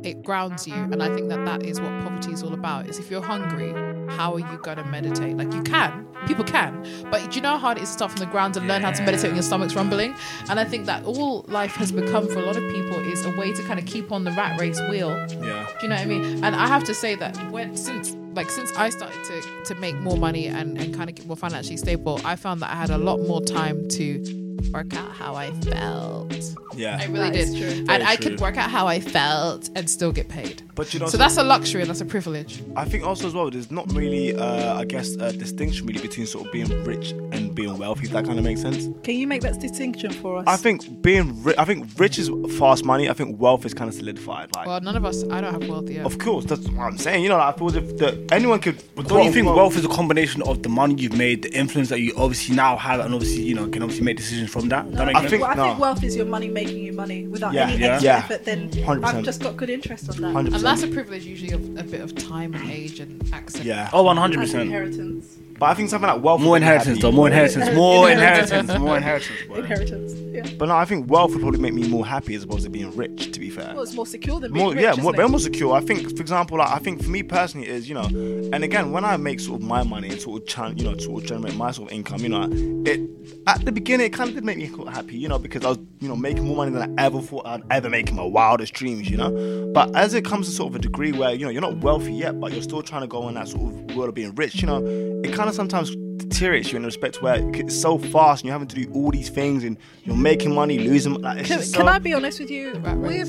it 0.03 0.23
grounds 0.23 0.67
you. 0.67 0.73
And 0.73 1.03
I 1.03 1.13
think 1.13 1.29
that 1.29 1.45
that 1.45 1.63
is 1.63 1.79
what 1.79 1.91
poverty 2.01 2.31
is 2.31 2.41
all 2.41 2.53
about. 2.53 2.87
Is 2.87 2.97
if 2.97 3.11
you're 3.11 3.21
hungry, 3.21 3.71
how 4.13 4.33
are 4.33 4.39
you 4.39 4.59
gonna 4.63 4.83
meditate? 4.85 5.37
Like 5.37 5.53
you 5.53 5.61
can, 5.61 6.07
people 6.25 6.43
can, 6.43 6.83
but 7.11 7.29
do 7.29 7.35
you 7.35 7.41
know 7.41 7.51
how 7.51 7.59
hard 7.59 7.77
it 7.77 7.83
is 7.83 7.89
to 7.89 7.93
start 7.93 8.11
from 8.11 8.19
the 8.21 8.25
ground 8.25 8.57
and 8.57 8.67
learn 8.67 8.81
how 8.81 8.91
to 8.91 9.03
meditate 9.03 9.27
when 9.27 9.35
your 9.35 9.43
stomach's 9.43 9.75
rumbling? 9.75 10.15
And 10.49 10.59
I 10.59 10.65
think 10.65 10.87
that 10.87 11.05
all 11.05 11.45
life 11.49 11.75
has 11.75 11.91
become 11.91 12.27
for 12.29 12.39
a 12.39 12.45
lot 12.47 12.57
of 12.57 12.63
people 12.71 12.97
is 12.97 13.23
a 13.25 13.37
way 13.37 13.53
to 13.53 13.61
kind 13.63 13.79
of 13.79 13.85
keep 13.85 14.11
on 14.11 14.23
the 14.23 14.31
rat 14.31 14.59
race 14.59 14.81
wheel. 14.89 15.11
Yeah. 15.29 15.67
Do 15.79 15.83
you 15.83 15.89
know 15.89 15.95
what 15.95 16.01
I 16.01 16.05
mean? 16.05 16.43
And 16.43 16.55
I 16.55 16.65
have 16.65 16.83
to 16.85 16.95
say 16.95 17.13
that 17.13 17.37
when 17.51 17.77
since 17.77 18.15
like 18.33 18.49
since 18.49 18.71
I 18.77 18.89
started 18.89 19.23
to 19.25 19.41
to 19.73 19.75
make 19.79 19.95
more 19.95 20.17
money 20.17 20.47
and 20.47 20.77
and 20.77 20.93
kind 20.95 21.09
of 21.09 21.15
get 21.15 21.25
more 21.25 21.37
financially 21.37 21.77
stable, 21.77 22.19
I 22.25 22.35
found 22.35 22.61
that 22.61 22.71
I 22.71 22.75
had 22.75 22.89
a 22.89 22.97
lot 22.97 23.19
more 23.19 23.41
time 23.41 23.87
to 23.89 24.41
work 24.71 24.95
out 24.95 25.11
how 25.11 25.35
I 25.35 25.51
felt. 25.51 26.33
Yeah. 26.75 26.97
I 27.01 27.05
really 27.07 27.31
did. 27.31 27.47
true. 27.57 27.67
And 27.67 27.87
Very 27.87 28.03
I 28.03 28.15
true. 28.15 28.31
could 28.31 28.39
work 28.41 28.57
out 28.57 28.69
how 28.69 28.87
I 28.87 28.99
felt 28.99 29.69
and 29.75 29.89
still 29.89 30.11
get 30.11 30.29
paid. 30.29 30.61
But 30.75 30.93
you 30.93 30.99
know, 30.99 31.07
So 31.07 31.17
that's 31.17 31.37
a 31.37 31.43
luxury 31.43 31.81
and 31.81 31.89
that's 31.89 31.99
a 32.01 32.05
privilege. 32.05 32.61
I 32.75 32.85
think 32.85 33.03
also 33.03 33.27
as 33.27 33.33
well, 33.33 33.49
there's 33.49 33.71
not 33.71 33.91
really, 33.91 34.35
uh, 34.35 34.77
I 34.79 34.85
guess, 34.85 35.15
a 35.15 35.33
distinction 35.33 35.87
really 35.87 36.01
between 36.01 36.27
sort 36.27 36.45
of 36.45 36.51
being 36.53 36.69
rich 36.85 37.11
and 37.11 37.50
than 37.55 37.65
being 37.65 37.77
wealthy. 37.77 38.05
If 38.05 38.11
that 38.11 38.25
kind 38.25 38.37
of 38.37 38.43
makes 38.45 38.61
sense. 38.61 38.87
Can 39.03 39.15
you 39.15 39.27
make 39.27 39.41
that 39.41 39.59
distinction 39.59 40.11
for 40.11 40.37
us? 40.37 40.43
I 40.47 40.57
think 40.57 41.01
being, 41.01 41.43
ri- 41.43 41.55
I 41.57 41.65
think 41.65 41.87
rich 41.97 42.17
is 42.17 42.29
fast 42.57 42.85
money. 42.85 43.09
I 43.09 43.13
think 43.13 43.39
wealth 43.39 43.65
is 43.65 43.73
kind 43.73 43.87
of 43.89 43.93
solidified. 43.93 44.49
Like, 44.55 44.67
Well, 44.67 44.81
none 44.81 44.95
of 44.95 45.05
us. 45.05 45.23
I 45.29 45.41
don't 45.41 45.53
have 45.59 45.69
wealth 45.69 45.89
yet. 45.89 46.05
of 46.05 46.17
course, 46.19 46.45
that's 46.45 46.67
what 46.69 46.83
I'm 46.83 46.97
saying. 46.97 47.23
You 47.23 47.29
know, 47.29 47.37
like, 47.37 47.55
I 47.55 47.57
feel 47.57 47.67
as 47.67 47.75
if 47.75 47.97
the, 47.97 48.27
anyone 48.31 48.59
could. 48.59 48.81
But 48.95 49.07
don't 49.07 49.23
you 49.25 49.31
think 49.31 49.45
quote, 49.45 49.57
wealth 49.57 49.77
is 49.77 49.85
a 49.85 49.89
combination 49.89 50.41
of 50.43 50.63
the 50.63 50.69
money 50.69 50.95
you've 50.95 51.17
made, 51.17 51.43
the 51.43 51.53
influence 51.53 51.89
that 51.89 51.99
you 52.01 52.13
obviously 52.17 52.55
now 52.55 52.77
have, 52.77 52.99
and 52.99 53.13
obviously 53.13 53.43
you 53.43 53.55
know 53.55 53.67
can 53.67 53.83
obviously 53.83 54.05
make 54.05 54.17
decisions 54.17 54.49
from 54.49 54.69
that? 54.69 54.91
that 54.93 55.05
make 55.05 55.15
I 55.15 55.19
sense? 55.21 55.31
think- 55.31 55.41
well, 55.43 55.51
I 55.51 55.55
think 55.55 55.77
no. 55.77 55.81
wealth 55.81 56.03
is 56.03 56.15
your 56.15 56.25
money 56.25 56.47
making 56.47 56.77
you 56.77 56.93
money 56.93 57.27
without 57.27 57.53
Yeah. 57.53 57.69
any 57.69 57.77
Yeah. 57.81 57.87
extra 57.93 58.05
Yeah. 58.09 58.17
effort. 58.17 58.45
Then 58.45 58.69
100%. 58.69 59.03
I've 59.17 59.23
just 59.25 59.41
got 59.41 59.57
good 59.57 59.69
interest 59.69 60.09
on 60.09 60.17
that. 60.21 60.33
100%. 60.33 60.55
and 60.55 60.63
that's 60.63 60.83
a 60.83 60.87
privilege 60.87 61.25
usually 61.25 61.51
of 61.51 61.61
a 61.77 61.83
bit 61.83 62.01
of 62.01 62.15
time 62.15 62.53
and 62.53 62.69
age 62.69 62.99
and 62.99 63.21
access. 63.33 63.63
Yeah. 63.65 63.89
oh, 63.93 64.03
one 64.03 64.11
And 64.17 64.19
hundred 64.19 64.39
percent. 64.41 64.63
inheritance. 64.63 65.37
But 65.61 65.67
I 65.67 65.73
think 65.75 65.91
something 65.91 66.09
like 66.09 66.23
wealth. 66.23 66.41
More 66.41 66.53
would 66.53 66.61
make 66.61 66.69
me 66.69 66.73
inheritance, 66.73 67.01
though. 67.03 67.11
More 67.11 67.27
inheritance. 67.27 67.75
More 67.75 68.09
inheritance. 68.09 68.79
More 68.79 68.97
inheritance. 68.97 69.47
boy. 69.47 69.55
Inheritance. 69.57 70.13
Yeah. 70.15 70.55
But 70.57 70.69
no, 70.69 70.75
I 70.75 70.85
think 70.85 71.07
wealth 71.07 71.33
would 71.33 71.41
probably 71.41 71.59
make 71.59 71.75
me 71.75 71.87
more 71.87 72.03
happy 72.03 72.33
as 72.33 72.41
opposed 72.41 72.63
to 72.63 72.71
being 72.71 72.89
rich. 72.95 73.31
To 73.31 73.39
be 73.39 73.51
fair. 73.51 73.71
Well, 73.75 73.83
it's 73.83 73.93
more 73.93 74.07
secure 74.07 74.39
than 74.39 74.53
being 74.53 74.65
more, 74.65 74.73
rich, 74.73 74.81
yeah, 74.81 74.93
isn't 74.93 75.03
more, 75.03 75.13
it? 75.13 75.17
very 75.17 75.29
more 75.29 75.39
secure. 75.39 75.75
I 75.75 75.81
think, 75.81 76.15
for 76.17 76.21
example, 76.21 76.57
like, 76.57 76.69
I 76.69 76.79
think 76.79 77.03
for 77.03 77.11
me 77.11 77.21
personally 77.21 77.67
is 77.67 77.87
you 77.87 77.93
know, 77.93 78.05
and 78.05 78.63
again, 78.63 78.91
when 78.91 79.05
I 79.05 79.17
make 79.17 79.39
sort 79.39 79.61
of 79.61 79.67
my 79.67 79.83
money 79.83 80.09
and 80.09 80.19
sort 80.19 80.41
of 80.41 80.47
chan, 80.47 80.79
you 80.79 80.85
know, 80.85 80.97
sort 80.97 81.21
of 81.21 81.29
generate 81.29 81.55
my 81.55 81.69
sort 81.69 81.91
of 81.91 81.95
income, 81.95 82.21
you 82.21 82.29
know, 82.29 82.49
it 82.89 82.99
at 83.45 83.63
the 83.63 83.71
beginning 83.71 84.07
it 84.07 84.13
kind 84.13 84.29
of 84.29 84.35
did 84.35 84.43
make 84.43 84.57
me 84.57 84.67
quite 84.67 84.91
happy, 84.91 85.15
you 85.15 85.27
know, 85.27 85.37
because 85.37 85.63
I 85.63 85.69
was 85.69 85.77
you 85.99 86.07
know 86.07 86.15
making 86.15 86.45
more 86.45 86.55
money 86.55 86.71
than 86.71 86.97
I 86.99 87.05
ever 87.05 87.21
thought 87.21 87.45
I'd 87.45 87.61
ever 87.69 87.87
make 87.89 88.09
in 88.09 88.15
my 88.15 88.23
wildest 88.23 88.73
dreams, 88.73 89.09
you 89.11 89.17
know. 89.17 89.71
But 89.73 89.95
as 89.95 90.15
it 90.15 90.25
comes 90.25 90.47
to 90.47 90.53
sort 90.53 90.71
of 90.71 90.77
a 90.77 90.79
degree 90.79 91.11
where 91.11 91.35
you 91.35 91.45
know 91.45 91.51
you're 91.51 91.61
not 91.61 91.77
wealthy 91.77 92.13
yet, 92.13 92.39
but 92.39 92.51
you're 92.51 92.63
still 92.63 92.81
trying 92.81 93.01
to 93.01 93.07
go 93.07 93.27
in 93.27 93.35
that 93.35 93.49
sort 93.49 93.61
of 93.61 93.95
world 93.95 94.09
of 94.09 94.15
being 94.15 94.33
rich, 94.33 94.61
you 94.61 94.67
know, 94.67 94.83
it 95.23 95.33
kind 95.33 95.49
of 95.49 95.50
sometimes 95.53 95.95
deteriorates 96.17 96.71
you 96.71 96.77
in 96.77 96.81
the 96.83 96.87
respect 96.87 97.21
where 97.21 97.39
it's 97.55 97.79
so 97.79 97.97
fast 97.97 98.41
and 98.41 98.47
you're 98.47 98.53
having 98.53 98.67
to 98.67 98.75
do 98.75 98.91
all 98.93 99.11
these 99.11 99.29
things 99.29 99.63
and 99.63 99.77
you're 100.03 100.15
making 100.15 100.53
money, 100.53 100.79
losing. 100.79 101.13
Like, 101.21 101.45
Can, 101.45 101.59
just 101.59 101.73
can 101.73 101.85
so- 101.85 101.91
I 101.91 101.99
be 101.99 102.13
honest 102.13 102.39
with 102.39 102.49
you? 102.49 102.73
We've, 102.97 103.27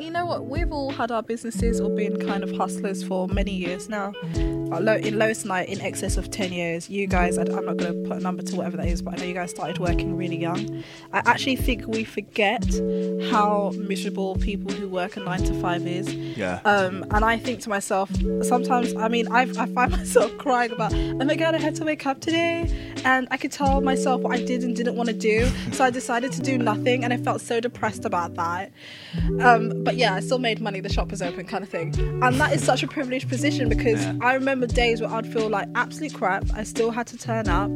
you 0.00 0.10
know 0.10 0.26
what? 0.26 0.46
We've 0.46 0.72
all 0.72 0.90
had 0.90 1.10
our 1.10 1.22
businesses 1.22 1.80
or 1.80 1.90
been 1.90 2.18
kind 2.26 2.42
of 2.44 2.50
hustlers 2.56 3.02
for 3.02 3.28
many 3.28 3.52
years 3.52 3.88
now. 3.88 4.12
Uh, 4.70 4.80
Lo- 4.80 4.96
In 4.96 5.18
Lois 5.18 5.44
night 5.44 5.68
in 5.68 5.80
excess 5.80 6.16
of 6.16 6.30
10 6.30 6.52
years. 6.52 6.88
You 6.90 7.06
guys, 7.06 7.38
I- 7.38 7.42
I'm 7.42 7.64
not 7.64 7.76
going 7.78 8.02
to 8.02 8.08
put 8.08 8.18
a 8.18 8.20
number 8.20 8.42
to 8.42 8.56
whatever 8.56 8.76
that 8.76 8.86
is, 8.86 9.00
but 9.02 9.14
I 9.14 9.16
know 9.18 9.24
you 9.24 9.34
guys 9.34 9.50
started 9.50 9.78
working 9.78 10.16
really 10.16 10.36
young. 10.36 10.82
I 11.12 11.22
actually 11.24 11.56
think 11.56 11.86
we 11.86 12.04
forget 12.04 12.64
how 13.30 13.72
miserable 13.76 14.36
people 14.36 14.72
who 14.72 14.88
work 14.88 15.16
a 15.16 15.20
nine 15.20 15.42
to 15.44 15.54
five 15.60 15.86
is. 15.86 16.12
Yeah. 16.14 16.60
Um, 16.64 17.04
and 17.10 17.24
I 17.24 17.38
think 17.38 17.60
to 17.62 17.68
myself, 17.68 18.10
sometimes, 18.42 18.94
I 18.96 19.08
mean, 19.08 19.30
I, 19.32 19.42
I 19.42 19.66
find 19.66 19.90
myself 19.98 20.36
crying 20.38 20.72
about, 20.72 20.92
oh 20.94 21.24
my 21.24 21.34
god, 21.36 21.54
I 21.54 21.58
had 21.58 21.74
to 21.76 21.84
wake 21.84 22.06
up 22.06 22.20
today, 22.20 22.70
and 23.04 23.26
I 23.30 23.36
could 23.36 23.52
tell 23.52 23.80
myself 23.80 24.20
what 24.22 24.34
I 24.34 24.42
did 24.44 24.62
and 24.64 24.76
didn't 24.76 24.96
want 24.96 25.08
to 25.08 25.14
do, 25.14 25.48
so 25.72 25.84
I 25.84 25.90
decided 25.90 26.32
to 26.32 26.40
do 26.42 26.58
nothing, 26.58 27.04
and 27.04 27.12
I 27.12 27.16
felt 27.16 27.40
so 27.40 27.60
depressed 27.60 28.04
about 28.04 28.34
that. 28.34 28.70
Um, 29.40 29.82
but 29.84 29.96
yeah, 29.96 30.14
I 30.14 30.20
still 30.20 30.38
made 30.38 30.60
money, 30.60 30.80
the 30.80 30.88
shop 30.92 31.10
was 31.10 31.22
open, 31.22 31.46
kind 31.46 31.62
of 31.64 31.70
thing. 31.70 31.94
And 32.22 32.38
that 32.40 32.52
is 32.52 32.62
such 32.62 32.82
a 32.82 32.86
privileged 32.88 33.28
position 33.28 33.68
because 33.68 34.04
I 34.20 34.34
remember 34.34 34.57
days 34.66 35.00
where 35.00 35.10
I'd 35.10 35.30
feel 35.32 35.48
like 35.48 35.68
absolute 35.74 36.14
crap, 36.14 36.44
I 36.54 36.64
still 36.64 36.90
had 36.90 37.06
to 37.08 37.16
turn 37.18 37.48
up, 37.48 37.70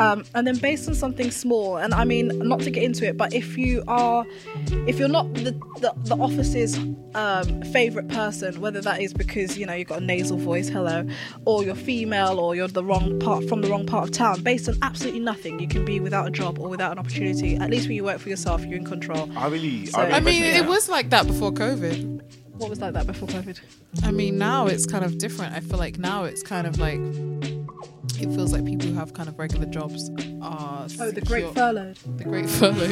um, 0.00 0.24
and 0.34 0.46
then 0.46 0.56
based 0.58 0.88
on 0.88 0.94
something 0.94 1.30
small, 1.30 1.76
and 1.76 1.94
I 1.94 2.04
mean, 2.04 2.28
not 2.46 2.60
to 2.60 2.70
get 2.70 2.82
into 2.82 3.06
it, 3.06 3.16
but 3.16 3.32
if 3.32 3.56
you 3.56 3.82
are, 3.88 4.26
if 4.86 4.98
you're 4.98 5.08
not 5.08 5.32
the, 5.34 5.52
the, 5.80 5.92
the 6.04 6.16
office's 6.16 6.76
um, 7.14 7.62
favorite 7.72 8.08
person, 8.08 8.60
whether 8.60 8.80
that 8.80 9.00
is 9.00 9.12
because 9.12 9.56
you 9.56 9.66
know 9.66 9.74
you've 9.74 9.88
got 9.88 10.02
a 10.02 10.04
nasal 10.04 10.36
voice, 10.38 10.68
hello, 10.68 11.06
or 11.44 11.64
you're 11.64 11.74
female, 11.74 12.38
or 12.38 12.54
you're 12.54 12.68
the 12.68 12.84
wrong 12.84 13.18
part 13.20 13.48
from 13.48 13.62
the 13.62 13.68
wrong 13.68 13.86
part 13.86 14.04
of 14.04 14.10
town, 14.12 14.42
based 14.42 14.68
on 14.68 14.76
absolutely 14.82 15.20
nothing, 15.20 15.58
you 15.58 15.68
can 15.68 15.84
be 15.84 16.00
without 16.00 16.26
a 16.26 16.30
job 16.30 16.58
or 16.58 16.68
without 16.68 16.92
an 16.92 16.98
opportunity. 16.98 17.56
At 17.56 17.70
least 17.70 17.86
when 17.86 17.96
you 17.96 18.04
work 18.04 18.18
for 18.18 18.28
yourself, 18.28 18.64
you're 18.64 18.78
in 18.78 18.84
control. 18.84 19.30
I 19.36 19.48
really, 19.48 19.86
So- 19.86 19.98
I, 19.98 20.04
really 20.04 20.14
I 20.14 20.20
mean, 20.20 20.44
it 20.44 20.66
was 20.66 20.88
like 20.88 21.10
that 21.10 21.26
before 21.26 21.52
COVID. 21.52 22.22
What 22.58 22.70
was 22.70 22.80
like 22.80 22.92
that 22.94 23.06
before 23.06 23.28
COVID? 23.28 23.60
I 24.02 24.10
mean, 24.10 24.36
now 24.36 24.66
it's 24.66 24.84
kind 24.86 25.04
of 25.04 25.18
different. 25.18 25.54
I 25.54 25.60
feel 25.60 25.78
like 25.78 25.96
now 25.98 26.24
it's 26.24 26.42
kind 26.42 26.66
of 26.66 26.78
like 26.78 26.98
it 28.20 28.34
feels 28.34 28.52
like 28.52 28.64
people 28.64 28.88
who 28.88 28.94
have 28.94 29.14
kind 29.14 29.28
of 29.28 29.38
regular 29.38 29.66
jobs 29.66 30.10
are. 30.42 30.86
Oh, 31.00 31.10
the 31.12 31.20
great 31.20 31.46
secure- 31.46 31.52
furloughed. 31.52 31.98
The 32.16 32.24
great 32.24 32.48
furlough. 32.50 32.88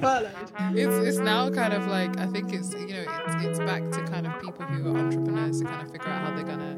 furloughed. 0.00 0.30
it's 0.76 1.08
it's 1.08 1.18
now 1.18 1.50
kind 1.50 1.72
of 1.72 1.86
like 1.86 2.16
I 2.18 2.26
think 2.26 2.52
it's 2.52 2.72
you 2.74 2.88
know 2.88 3.04
it's 3.26 3.44
it's 3.46 3.58
back 3.60 3.82
to 3.90 4.02
kind 4.12 4.26
of 4.26 4.38
people 4.42 4.64
who 4.66 4.94
are 4.94 4.98
entrepreneurs 4.98 5.60
to 5.60 5.64
kind 5.64 5.86
of 5.86 5.90
figure 5.90 6.08
out 6.08 6.28
how 6.28 6.34
they're 6.34 6.44
gonna. 6.44 6.76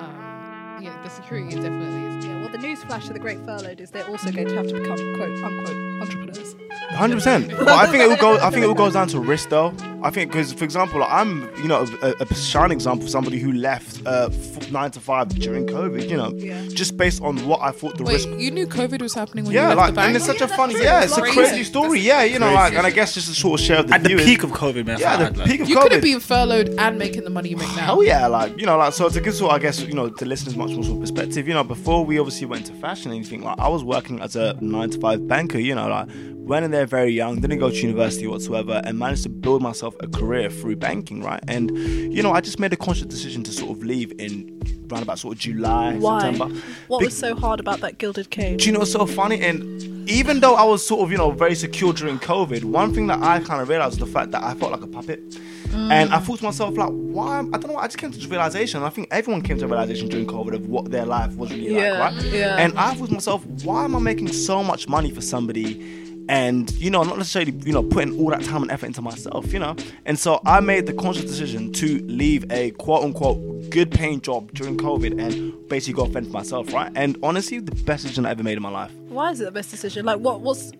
Um, 0.00 0.78
yeah, 0.82 1.02
the 1.02 1.10
security 1.10 1.48
is 1.48 1.56
definitely 1.56 2.16
is. 2.16 2.24
Yeah, 2.24 2.40
well, 2.40 2.48
the 2.48 2.58
news 2.58 2.82
flash 2.84 3.06
to 3.08 3.12
the 3.12 3.18
great 3.18 3.38
furloughed 3.44 3.80
is 3.80 3.90
they're 3.90 4.08
also 4.08 4.30
going 4.32 4.48
to 4.48 4.54
have 4.54 4.66
to 4.68 4.74
become 4.74 4.96
quote 5.16 5.30
unquote 5.44 5.76
entrepreneurs. 6.00 6.56
Hundred 6.92 7.16
percent. 7.16 7.48
But 7.50 7.68
I 7.68 7.86
think 7.86 8.02
it 8.02 8.08
will 8.08 8.16
go. 8.16 8.38
I 8.38 8.50
think 8.50 8.64
it 8.64 8.66
all 8.68 8.74
goes 8.74 8.94
down 8.94 9.08
to 9.08 9.20
risk, 9.20 9.50
though. 9.50 9.74
I 10.02 10.10
think 10.10 10.30
because, 10.32 10.52
for 10.52 10.64
example, 10.64 11.02
I'm, 11.04 11.42
you 11.58 11.68
know, 11.68 11.86
a, 12.02 12.14
a 12.20 12.34
shining 12.34 12.72
example 12.76 13.04
of 13.04 13.10
somebody 13.10 13.38
who 13.38 13.52
left 13.52 14.00
uh, 14.06 14.30
nine 14.70 14.90
to 14.92 15.00
five 15.00 15.28
during 15.30 15.66
COVID. 15.66 16.08
You 16.08 16.16
know, 16.16 16.32
Yeah. 16.34 16.66
just 16.68 16.96
based 16.96 17.20
on 17.22 17.36
what 17.46 17.60
I 17.60 17.70
thought 17.70 17.98
the 17.98 18.04
Wait, 18.04 18.14
risk. 18.14 18.28
you 18.38 18.50
knew 18.50 18.66
COVID 18.66 19.02
was 19.02 19.12
happening 19.14 19.44
when 19.44 19.52
you 19.54 19.60
left 19.60 19.76
like, 19.76 19.86
the 19.90 19.96
bank? 19.96 20.06
and 20.08 20.16
it's 20.16 20.24
such 20.26 20.40
a 20.40 20.48
funny, 20.48 20.74
yeah, 20.82 21.02
it's 21.04 21.16
a 21.16 21.20
Crazy. 21.20 21.34
crazy 21.36 21.64
story. 21.64 22.00
Yeah, 22.00 22.22
you 22.24 22.38
know, 22.38 22.46
Crazy. 22.46 22.56
like, 22.56 22.72
and 22.74 22.86
I 22.86 22.90
guess 22.90 23.14
just 23.14 23.28
to 23.28 23.34
sort 23.34 23.60
of 23.60 23.66
share 23.66 23.82
the 23.82 23.94
At 23.94 24.02
the 24.04 24.16
peak 24.16 24.42
of 24.42 24.52
COVID, 24.52 24.86
man. 24.86 24.98
yeah, 24.98 25.16
the 25.30 25.38
like- 25.38 25.48
peak 25.48 25.60
of 25.60 25.68
you 25.68 25.76
COVID. 25.76 25.82
You 25.82 25.82
could 25.82 25.92
have 25.92 26.02
been 26.02 26.20
furloughed 26.20 26.68
and 26.78 26.98
making 26.98 27.24
the 27.24 27.30
money 27.30 27.50
you 27.50 27.56
make 27.56 27.68
now. 27.76 27.82
Hell 27.86 28.02
yeah, 28.02 28.26
like 28.26 28.58
you 28.58 28.66
know, 28.66 28.78
like 28.78 28.92
so 28.94 29.08
to 29.08 29.20
give 29.20 29.34
sort 29.34 29.52
of, 29.52 29.56
I 29.56 29.58
guess 29.60 29.80
you 29.80 29.92
know 29.92 30.08
to 30.08 30.24
listeners 30.24 30.56
much 30.56 30.70
more 30.70 30.82
sort 30.84 30.94
of 30.96 31.00
perspective. 31.02 31.46
You 31.46 31.54
know, 31.54 31.64
before 31.64 32.04
we 32.04 32.18
obviously 32.18 32.46
went 32.46 32.66
to 32.66 32.72
fashion 32.74 33.10
and 33.10 33.18
anything, 33.20 33.42
like 33.42 33.58
I 33.58 33.68
was 33.68 33.84
working 33.84 34.20
as 34.20 34.34
a 34.36 34.56
nine 34.60 34.90
to 34.90 34.98
five 34.98 35.26
banker. 35.28 35.58
You 35.58 35.74
know, 35.74 35.88
like 35.88 36.08
went 36.50 36.64
in 36.64 36.70
there 36.72 36.86
very 36.86 37.12
young, 37.12 37.40
didn't 37.40 37.58
go 37.60 37.70
to 37.70 37.76
university 37.76 38.26
whatsoever, 38.26 38.80
and 38.84 38.98
managed 38.98 39.22
to 39.24 39.28
build 39.28 39.62
myself 39.62 39.89
a 40.00 40.06
career 40.08 40.50
through 40.50 40.76
banking. 40.76 41.22
Right, 41.22 41.42
and 41.48 41.70
you 41.76 42.22
know, 42.22 42.32
I 42.32 42.40
just 42.40 42.58
made 42.58 42.72
a 42.72 42.76
conscious 42.76 43.06
decision 43.06 43.42
to 43.44 43.52
sort 43.52 43.70
of 43.76 43.82
leave 43.82 44.12
in 44.18 44.60
around 44.90 45.02
about 45.02 45.18
sort 45.18 45.34
of 45.34 45.40
July, 45.40 45.94
Why? 45.96 46.20
September. 46.20 46.54
What 46.88 46.98
Be- 47.00 47.04
was 47.06 47.16
so 47.16 47.34
hard 47.36 47.60
about 47.60 47.80
that 47.80 47.98
gilded 47.98 48.30
cage? 48.30 48.60
do 48.62 48.66
you 48.66 48.72
know 48.72 48.80
what's 48.80 48.92
so 48.92 49.06
funny? 49.06 49.40
And 49.40 50.08
even 50.10 50.40
though 50.40 50.54
I 50.56 50.64
was 50.64 50.84
sort 50.84 51.02
of, 51.02 51.12
you 51.12 51.18
know, 51.18 51.30
very 51.30 51.54
secure 51.54 51.92
during 51.92 52.18
COVID, 52.18 52.64
one 52.64 52.92
thing 52.92 53.06
that 53.06 53.22
I 53.22 53.38
kind 53.40 53.60
of 53.62 53.68
realized 53.68 54.00
was 54.00 54.08
the 54.08 54.12
fact 54.12 54.32
that 54.32 54.42
I 54.42 54.54
felt 54.54 54.72
like 54.72 54.82
a 54.82 54.88
puppet. 54.88 55.30
Mm. 55.68 55.92
And 55.92 56.12
I 56.12 56.18
thought 56.18 56.38
to 56.38 56.44
myself, 56.44 56.76
like, 56.76 56.88
why? 56.90 57.38
I 57.38 57.58
don't 57.58 57.68
know. 57.68 57.76
I 57.76 57.86
just 57.86 57.98
came 57.98 58.10
to 58.10 58.18
this 58.18 58.26
realization. 58.26 58.82
I 58.82 58.88
think 58.90 59.06
everyone 59.12 59.42
came 59.42 59.56
to 59.58 59.66
a 59.66 59.68
realization 59.68 60.08
during 60.08 60.26
COVID 60.26 60.54
of 60.54 60.66
what 60.68 60.90
their 60.90 61.06
life 61.06 61.36
was 61.36 61.50
really 61.52 61.76
Yeah, 61.76 61.92
like, 62.00 62.14
right? 62.16 62.24
yeah. 62.24 62.56
And 62.56 62.76
I 62.76 62.94
thought 62.94 63.06
to 63.08 63.14
myself, 63.14 63.46
why 63.62 63.84
am 63.84 63.94
I 63.94 64.00
making 64.00 64.32
so 64.32 64.64
much 64.64 64.88
money 64.88 65.12
for 65.12 65.20
somebody? 65.20 66.09
And 66.28 66.70
you 66.72 66.90
know, 66.90 67.02
not 67.02 67.18
necessarily 67.18 67.52
you 67.64 67.72
know 67.72 67.82
putting 67.82 68.18
all 68.18 68.30
that 68.30 68.42
time 68.42 68.62
and 68.62 68.70
effort 68.70 68.86
into 68.86 69.02
myself, 69.02 69.52
you 69.52 69.58
know. 69.58 69.74
And 70.04 70.18
so 70.18 70.40
I 70.46 70.60
made 70.60 70.86
the 70.86 70.92
conscious 70.92 71.24
decision 71.24 71.72
to 71.74 71.98
leave 72.06 72.50
a 72.52 72.70
quote 72.72 73.04
unquote 73.04 73.70
good 73.70 73.90
paying 73.90 74.20
job 74.20 74.52
during 74.52 74.76
COVID 74.76 75.20
and 75.20 75.68
basically 75.68 75.94
go 75.94 76.06
fend 76.10 76.26
for 76.26 76.32
myself, 76.32 76.72
right? 76.72 76.90
And 76.94 77.16
honestly, 77.22 77.58
the 77.58 77.74
best 77.84 78.02
decision 78.02 78.26
I 78.26 78.30
ever 78.30 78.42
made 78.42 78.56
in 78.56 78.62
my 78.62 78.70
life. 78.70 78.92
Why 79.08 79.30
is 79.30 79.40
it 79.40 79.44
the 79.44 79.52
best 79.52 79.70
decision? 79.70 80.04
Like, 80.04 80.20
what? 80.20 80.40
What's 80.40 80.72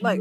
like? 0.00 0.20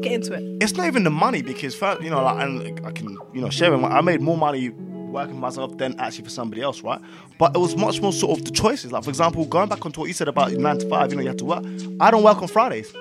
Get 0.00 0.12
into 0.12 0.34
it. 0.34 0.62
it's 0.62 0.74
not 0.74 0.86
even 0.86 1.02
the 1.04 1.10
money 1.10 1.42
because 1.42 1.74
first, 1.74 2.02
you 2.02 2.10
know, 2.10 2.22
like, 2.22 2.40
and 2.40 2.86
I 2.86 2.92
can, 2.92 3.16
you 3.34 3.40
know, 3.40 3.50
share 3.50 3.74
it. 3.74 3.82
I 3.82 4.00
made 4.00 4.20
more 4.20 4.36
money 4.36 4.70
working 4.70 5.34
for 5.34 5.40
myself 5.40 5.76
than 5.78 5.98
actually 5.98 6.24
for 6.24 6.30
somebody 6.30 6.62
else, 6.62 6.82
right? 6.82 7.00
But 7.38 7.56
it 7.56 7.58
was 7.58 7.76
much 7.76 8.00
more 8.00 8.12
sort 8.12 8.38
of 8.38 8.44
the 8.44 8.50
choices. 8.52 8.92
Like, 8.92 9.04
for 9.04 9.10
example, 9.10 9.44
going 9.44 9.68
back 9.68 9.84
onto 9.84 10.00
what 10.00 10.06
you 10.06 10.12
said 10.12 10.28
about 10.28 10.52
nine 10.52 10.78
to 10.78 10.88
five, 10.88 11.10
you 11.10 11.16
know, 11.16 11.22
you 11.22 11.28
have 11.28 11.36
to 11.38 11.44
work. 11.44 11.64
I 12.00 12.10
don't 12.10 12.22
work 12.22 12.40
on 12.40 12.48
Fridays 12.48 12.92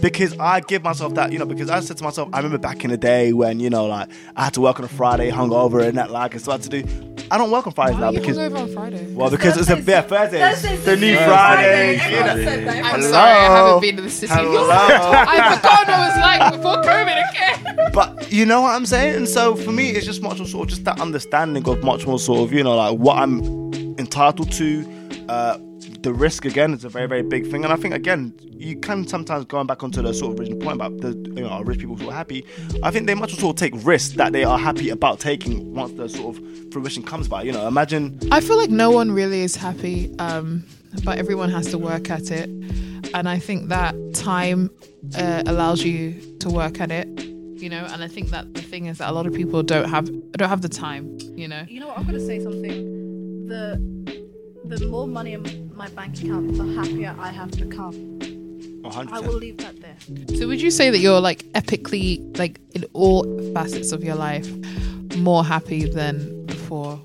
because 0.00 0.36
I 0.38 0.60
give 0.60 0.82
myself 0.82 1.14
that, 1.14 1.32
you 1.32 1.38
know, 1.38 1.44
because 1.46 1.70
I 1.70 1.80
said 1.80 1.96
to 1.98 2.04
myself, 2.04 2.28
I 2.32 2.38
remember 2.38 2.58
back 2.58 2.84
in 2.84 2.90
the 2.90 2.96
day 2.96 3.32
when, 3.32 3.60
you 3.60 3.70
know, 3.70 3.86
like 3.86 4.08
I 4.36 4.44
had 4.44 4.54
to 4.54 4.60
work 4.60 4.78
on 4.78 4.84
a 4.84 4.88
Friday, 4.88 5.30
hungover 5.30 5.86
and 5.86 5.96
that, 5.98 6.10
like, 6.10 6.32
and 6.34 6.42
so 6.42 6.50
I 6.52 6.54
had 6.54 6.62
to 6.62 6.68
do. 6.82 6.84
I 7.30 7.38
don't 7.38 7.50
work 7.50 7.66
on 7.66 7.72
Fridays 7.72 7.94
Why 7.94 8.00
now 8.00 8.06
are 8.08 8.12
you 8.12 8.20
because. 8.20 8.36
hungover 8.36 8.58
on 8.62 8.72
Friday? 8.74 9.14
Well, 9.14 9.30
because 9.30 9.56
it's 9.56 9.68
a 9.70 9.76
Thursdays- 9.76 9.88
yeah, 9.88 10.00
Thursday, 10.02 10.40
Thursdays 10.40 10.84
the 10.84 10.96
new 10.96 11.12
the 11.12 11.18
Friday. 11.24 11.98
Friday. 11.98 12.14
you 12.16 12.20
know. 12.20 12.26
Everyone 12.26 12.44
said 12.44 12.66
that. 12.68 12.76
I'm 12.76 12.84
Everyone 12.86 13.02
sorry, 13.10 13.30
I 13.30 13.44
Hello. 13.46 13.66
haven't 13.66 13.80
been 13.82 13.96
to 13.96 14.02
the 14.02 14.10
city. 14.10 14.32
Hello. 14.34 14.68
I 14.70 15.56
forgot 15.56 15.86
what 15.86 15.88
it 15.88 15.92
was 15.92 16.18
like 16.18 16.52
before 16.52 16.76
COVID 16.82 17.30
again. 17.30 17.92
But 17.94 18.32
you 18.32 18.44
know 18.46 18.60
what 18.62 18.74
I'm 18.74 18.86
saying? 18.86 19.14
And 19.16 19.28
so 19.28 19.54
for 19.56 19.72
me, 19.72 19.90
it's 19.90 20.06
just 20.06 20.22
much 20.22 20.38
more 20.38 20.46
sort 20.46 20.64
of 20.64 20.70
just 20.70 20.84
that 20.84 21.00
understanding 21.00 21.66
of 21.68 21.82
much 21.84 22.06
more 22.06 22.18
sort 22.18 22.40
of, 22.40 22.52
you 22.52 22.62
know, 22.62 22.76
like 22.76 22.98
what 22.98 23.16
I'm 23.18 23.40
entitled 23.98 24.50
to. 24.52 25.08
Uh, 25.28 25.58
the 26.02 26.12
risk 26.12 26.44
again 26.44 26.74
is 26.74 26.84
a 26.84 26.88
very, 26.88 27.06
very 27.06 27.22
big 27.22 27.48
thing. 27.50 27.64
And 27.64 27.72
I 27.72 27.76
think 27.76 27.94
again, 27.94 28.34
you 28.42 28.76
can 28.76 29.06
sometimes 29.06 29.44
going 29.44 29.66
back 29.66 29.82
onto 29.82 30.02
the 30.02 30.12
sort 30.12 30.34
of 30.34 30.40
original 30.40 30.58
point 30.58 30.76
about 30.76 31.00
the 31.00 31.10
you 31.12 31.42
know, 31.42 31.48
are 31.48 31.64
rich 31.64 31.78
people 31.78 31.96
sort 31.96 32.08
of 32.08 32.14
happy. 32.14 32.44
I 32.82 32.90
think 32.90 33.06
they 33.06 33.14
much 33.14 33.32
more 33.32 33.40
sort 33.40 33.56
of 33.56 33.60
take 33.60 33.84
risks 33.84 34.16
that 34.16 34.32
they 34.32 34.44
are 34.44 34.58
happy 34.58 34.90
about 34.90 35.20
taking 35.20 35.74
once 35.74 35.92
the 35.92 36.08
sort 36.08 36.36
of 36.36 36.72
fruition 36.72 37.02
comes 37.02 37.28
by. 37.28 37.42
You 37.42 37.52
know, 37.52 37.66
imagine 37.66 38.18
I 38.30 38.40
feel 38.40 38.56
like 38.56 38.70
no 38.70 38.90
one 38.90 39.12
really 39.12 39.42
is 39.42 39.54
happy, 39.54 40.14
um, 40.18 40.64
but 41.04 41.18
everyone 41.18 41.50
has 41.50 41.68
to 41.68 41.78
work 41.78 42.10
at 42.10 42.30
it. 42.30 42.48
And 43.14 43.28
I 43.28 43.38
think 43.38 43.68
that 43.68 43.94
time 44.14 44.70
uh, 45.16 45.42
allows 45.46 45.82
you 45.84 46.14
to 46.40 46.48
work 46.48 46.80
at 46.80 46.90
it, 46.90 47.08
you 47.24 47.68
know. 47.68 47.86
And 47.90 48.02
I 48.02 48.08
think 48.08 48.30
that 48.30 48.54
the 48.54 48.62
thing 48.62 48.86
is 48.86 48.98
that 48.98 49.10
a 49.10 49.12
lot 49.12 49.26
of 49.26 49.34
people 49.34 49.62
don't 49.62 49.88
have 49.88 50.06
don't 50.32 50.48
have 50.48 50.62
the 50.62 50.68
time, 50.68 51.18
you 51.36 51.46
know. 51.46 51.64
You 51.68 51.80
know 51.80 51.88
what? 51.88 51.98
I'm 51.98 52.06
gonna 52.06 52.20
say 52.20 52.42
something. 52.42 53.46
The 53.46 53.92
the 54.64 54.86
more 54.86 55.06
money 55.06 55.34
and 55.34 55.61
my 55.74 55.88
bank 55.88 56.22
account, 56.22 56.56
the 56.56 56.64
happier 56.74 57.14
I 57.18 57.30
have 57.30 57.50
become. 57.52 57.94
100%. 58.82 59.12
I 59.12 59.20
will 59.20 59.34
leave 59.34 59.58
that 59.58 59.80
there. 59.80 59.96
So 60.36 60.48
would 60.48 60.60
you 60.60 60.70
say 60.70 60.90
that 60.90 60.98
you're 60.98 61.20
like 61.20 61.44
epically, 61.52 62.36
like 62.36 62.60
in 62.74 62.84
all 62.92 63.24
facets 63.54 63.92
of 63.92 64.02
your 64.02 64.16
life, 64.16 64.48
more 65.16 65.44
happy 65.44 65.84
than 65.84 66.41
before? 66.62 67.00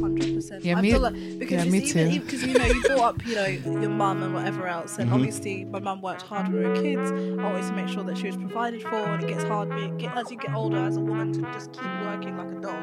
hundred 0.00 0.34
percent. 0.34 0.64
Yeah, 0.64 0.80
me- 0.80 0.96
like 0.96 1.14
because 1.38 1.64
yeah, 1.64 1.70
me 1.70 1.78
even 1.78 2.10
too. 2.12 2.20
because 2.20 2.42
you 2.44 2.54
know 2.58 2.64
you 2.64 2.82
brought 2.82 3.00
up 3.00 3.26
you 3.26 3.34
know 3.34 3.46
your 3.80 3.90
mum 3.90 4.22
and 4.22 4.34
whatever 4.34 4.66
else, 4.66 4.92
Mm-hmm. 4.92 5.02
and 5.02 5.12
obviously 5.12 5.64
my 5.64 5.78
mum 5.80 6.00
worked 6.02 6.22
hard 6.22 6.48
with 6.52 6.62
her 6.62 6.74
kids. 6.82 7.10
I 7.38 7.42
always 7.44 7.66
to 7.68 7.72
make 7.76 7.88
sure 7.88 8.02
that 8.04 8.16
she 8.18 8.26
was 8.26 8.36
provided 8.36 8.82
for, 8.82 8.94
and 8.96 9.22
it 9.22 9.28
gets 9.28 9.44
hard 9.44 9.68
get, 9.98 10.16
as 10.16 10.30
you 10.30 10.38
get 10.38 10.52
older 10.54 10.78
as 10.84 10.96
a 10.96 11.00
woman 11.00 11.32
to 11.34 11.40
just 11.52 11.72
keep 11.72 11.82
working 12.02 12.36
like 12.36 12.50
a 12.56 12.60
dog. 12.60 12.82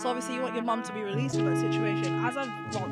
So 0.00 0.08
obviously 0.08 0.34
you 0.36 0.42
want 0.42 0.54
your 0.54 0.64
mum 0.64 0.82
to 0.84 0.92
be 0.94 1.00
released 1.02 1.36
from 1.36 1.44
that 1.52 1.60
situation. 1.60 2.14
As 2.24 2.34
I've 2.36 2.48
well, 2.74 2.88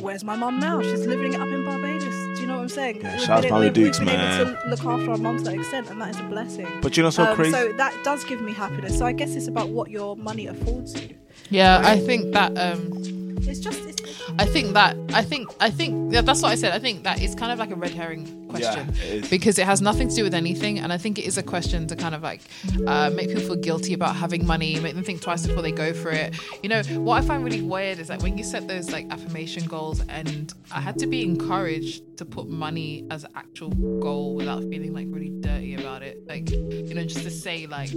where's 0.00 0.22
my 0.24 0.36
mum 0.36 0.58
now? 0.60 0.82
She's 0.82 1.06
living 1.06 1.32
it 1.32 1.40
up 1.40 1.48
in 1.48 1.64
Barbados. 1.64 2.02
Do 2.36 2.40
you 2.42 2.46
know 2.46 2.56
what 2.56 2.62
I'm 2.62 2.68
saying? 2.68 3.00
Yeah, 3.00 3.16
shout 3.16 3.30
out 3.38 3.42
to 3.44 3.50
Mummy 3.50 3.64
we've- 3.70 3.80
we've 3.80 3.86
Dukes, 3.92 3.98
been 4.00 4.08
able 4.10 4.18
man. 4.18 4.46
to 4.62 4.68
look 4.68 4.84
after 4.84 5.10
our 5.12 5.16
mums 5.16 5.42
to 5.44 5.50
that 5.50 5.58
extent, 5.58 5.88
and 5.90 5.98
that 6.00 6.10
is 6.10 6.20
a 6.20 6.24
blessing. 6.24 6.66
But 6.82 6.96
you 6.96 7.02
know, 7.04 7.10
so 7.10 7.24
Um, 7.24 7.34
crazy. 7.36 7.52
So 7.52 7.72
that 7.78 7.94
does 8.04 8.22
give 8.24 8.42
me 8.42 8.52
happiness. 8.52 8.98
So 8.98 9.06
I 9.06 9.12
guess 9.12 9.34
it's 9.34 9.48
about 9.48 9.70
what 9.70 9.90
your 9.90 10.14
money 10.16 10.46
affords 10.46 10.94
you. 11.00 11.16
Yeah, 11.50 11.80
I 11.84 11.98
think 11.98 12.32
that. 12.32 12.56
um 12.58 13.36
It's 13.42 13.60
just 13.60 13.80
it's, 13.88 14.01
I 14.38 14.44
think 14.46 14.74
that 14.74 14.96
I 15.12 15.22
think 15.22 15.48
I 15.60 15.70
think 15.70 16.12
yeah, 16.12 16.20
that's 16.22 16.42
what 16.42 16.50
I 16.50 16.54
said. 16.54 16.72
I 16.72 16.78
think 16.78 17.04
that 17.04 17.20
it's 17.22 17.34
kind 17.34 17.52
of 17.52 17.58
like 17.58 17.70
a 17.70 17.76
red 17.76 17.90
herring 17.92 18.46
question 18.48 18.86
Yeah, 18.88 19.04
it 19.04 19.24
is. 19.24 19.30
because 19.30 19.58
it 19.58 19.66
has 19.66 19.80
nothing 19.80 20.08
to 20.08 20.14
do 20.14 20.22
with 20.24 20.34
anything, 20.34 20.78
and 20.78 20.92
I 20.92 20.98
think 20.98 21.18
it 21.18 21.24
is 21.24 21.38
a 21.38 21.42
question 21.42 21.86
to 21.88 21.96
kind 21.96 22.14
of 22.14 22.22
like 22.22 22.40
uh, 22.86 23.10
make 23.10 23.28
people 23.28 23.42
feel 23.42 23.56
guilty 23.56 23.94
about 23.94 24.16
having 24.16 24.46
money, 24.46 24.78
make 24.80 24.94
them 24.94 25.04
think 25.04 25.20
twice 25.22 25.46
before 25.46 25.62
they 25.62 25.72
go 25.72 25.92
for 25.92 26.10
it. 26.10 26.34
You 26.62 26.68
know, 26.68 26.82
what 27.00 27.22
I 27.22 27.26
find 27.26 27.44
really 27.44 27.62
weird 27.62 27.98
is 27.98 28.08
that 28.08 28.22
when 28.22 28.36
you 28.38 28.44
set 28.44 28.68
those 28.68 28.90
like 28.90 29.10
affirmation 29.10 29.64
goals, 29.66 30.00
and 30.08 30.52
I 30.70 30.80
had 30.80 30.98
to 30.98 31.06
be 31.06 31.22
encouraged 31.22 32.18
to 32.18 32.24
put 32.24 32.48
money 32.48 33.06
as 33.10 33.24
an 33.24 33.30
actual 33.34 33.70
goal 33.70 34.34
without 34.34 34.60
feeling 34.64 34.92
like 34.92 35.06
really 35.10 35.30
dirty 35.40 35.74
about 35.74 36.02
it. 36.02 36.26
Like 36.26 36.50
you 36.50 36.94
know, 36.94 37.04
just 37.04 37.24
to 37.24 37.30
say 37.30 37.66
like 37.66 37.90